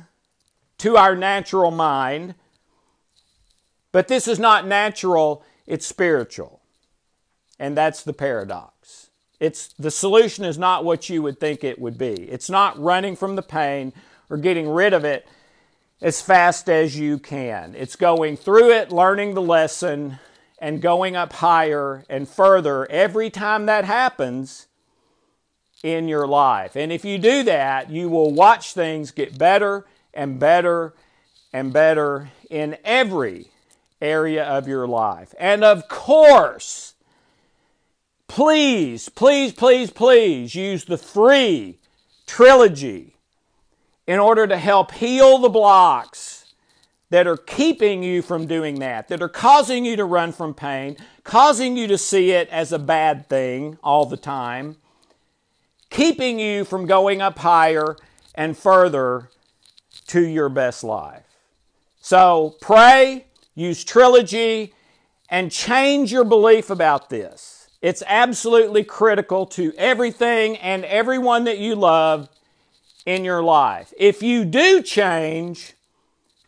to 0.78 0.96
our 0.96 1.14
natural 1.14 1.70
mind, 1.70 2.34
but 3.92 4.08
this 4.08 4.26
is 4.26 4.40
not 4.40 4.66
natural, 4.66 5.44
it's 5.68 5.86
spiritual. 5.86 6.62
And 7.60 7.76
that's 7.76 8.02
the 8.02 8.12
paradox. 8.12 9.10
It's 9.38 9.68
the 9.74 9.92
solution 9.92 10.44
is 10.44 10.58
not 10.58 10.84
what 10.84 11.08
you 11.08 11.22
would 11.22 11.38
think 11.38 11.62
it 11.62 11.78
would 11.78 11.96
be. 11.96 12.14
It's 12.28 12.50
not 12.50 12.76
running 12.76 13.14
from 13.14 13.36
the 13.36 13.42
pain 13.42 13.92
or 14.28 14.36
getting 14.36 14.68
rid 14.68 14.92
of 14.92 15.04
it 15.04 15.28
as 16.00 16.22
fast 16.22 16.68
as 16.68 16.98
you 16.98 17.18
can. 17.18 17.74
It's 17.76 17.96
going 17.96 18.36
through 18.36 18.70
it, 18.70 18.90
learning 18.90 19.34
the 19.34 19.42
lesson, 19.42 20.18
and 20.58 20.80
going 20.80 21.16
up 21.16 21.32
higher 21.34 22.04
and 22.08 22.28
further 22.28 22.90
every 22.90 23.30
time 23.30 23.66
that 23.66 23.84
happens 23.84 24.66
in 25.82 26.08
your 26.08 26.26
life. 26.26 26.76
And 26.76 26.92
if 26.92 27.04
you 27.04 27.18
do 27.18 27.42
that, 27.44 27.90
you 27.90 28.08
will 28.08 28.32
watch 28.32 28.72
things 28.72 29.10
get 29.10 29.38
better 29.38 29.86
and 30.12 30.38
better 30.38 30.94
and 31.52 31.72
better 31.72 32.30
in 32.50 32.76
every 32.84 33.48
area 34.00 34.44
of 34.44 34.68
your 34.68 34.86
life. 34.86 35.34
And 35.38 35.64
of 35.64 35.88
course, 35.88 36.94
please, 38.28 39.08
please, 39.08 39.52
please, 39.52 39.90
please 39.90 40.54
use 40.54 40.84
the 40.84 40.98
free 40.98 41.78
trilogy 42.26 43.16
in 44.10 44.18
order 44.18 44.44
to 44.44 44.56
help 44.56 44.90
heal 44.90 45.38
the 45.38 45.48
blocks 45.48 46.52
that 47.10 47.28
are 47.28 47.36
keeping 47.36 48.02
you 48.02 48.20
from 48.20 48.44
doing 48.44 48.80
that, 48.80 49.06
that 49.06 49.22
are 49.22 49.28
causing 49.28 49.84
you 49.84 49.94
to 49.94 50.04
run 50.04 50.32
from 50.32 50.52
pain, 50.52 50.96
causing 51.22 51.76
you 51.76 51.86
to 51.86 51.96
see 51.96 52.32
it 52.32 52.48
as 52.48 52.72
a 52.72 52.78
bad 52.80 53.28
thing 53.28 53.78
all 53.84 54.04
the 54.04 54.16
time, 54.16 54.74
keeping 55.90 56.40
you 56.40 56.64
from 56.64 56.86
going 56.86 57.22
up 57.22 57.38
higher 57.38 57.96
and 58.34 58.58
further 58.58 59.30
to 60.08 60.26
your 60.26 60.48
best 60.48 60.82
life. 60.82 61.22
So 62.00 62.56
pray, 62.60 63.26
use 63.54 63.84
trilogy, 63.84 64.74
and 65.28 65.52
change 65.52 66.10
your 66.10 66.24
belief 66.24 66.68
about 66.68 67.10
this. 67.10 67.68
It's 67.80 68.02
absolutely 68.08 68.82
critical 68.82 69.46
to 69.46 69.72
everything 69.78 70.56
and 70.56 70.84
everyone 70.84 71.44
that 71.44 71.58
you 71.58 71.76
love 71.76 72.28
in 73.10 73.24
your 73.24 73.42
life. 73.42 73.92
If 73.98 74.22
you 74.22 74.44
do 74.44 74.82
change, 74.82 75.74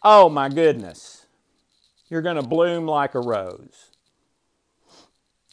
oh 0.01 0.29
my 0.29 0.49
goodness, 0.49 1.27
you're 2.09 2.23
going 2.23 2.37
to 2.37 2.43
bloom 2.43 2.87
like 2.87 3.17
a 3.17 3.21
rose. 3.21 3.91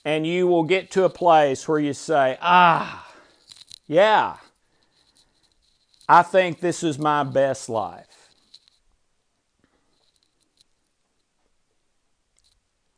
And 0.05 0.25
you 0.25 0.45
will 0.45 0.63
get 0.63 0.91
to 0.91 1.05
a 1.05 1.09
place 1.09 1.67
where 1.67 1.79
you 1.79 1.93
say, 1.93 2.37
ah, 2.41 3.11
yeah, 3.87 4.37
I 6.07 6.21
think 6.21 6.59
this 6.59 6.83
is 6.83 6.99
my 6.99 7.23
best 7.23 7.69
life. 7.69 8.05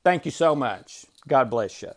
Thank 0.04 0.26
you 0.26 0.32
so 0.32 0.54
much. 0.54 1.06
God 1.28 1.50
bless 1.50 1.82
you. 1.82 1.92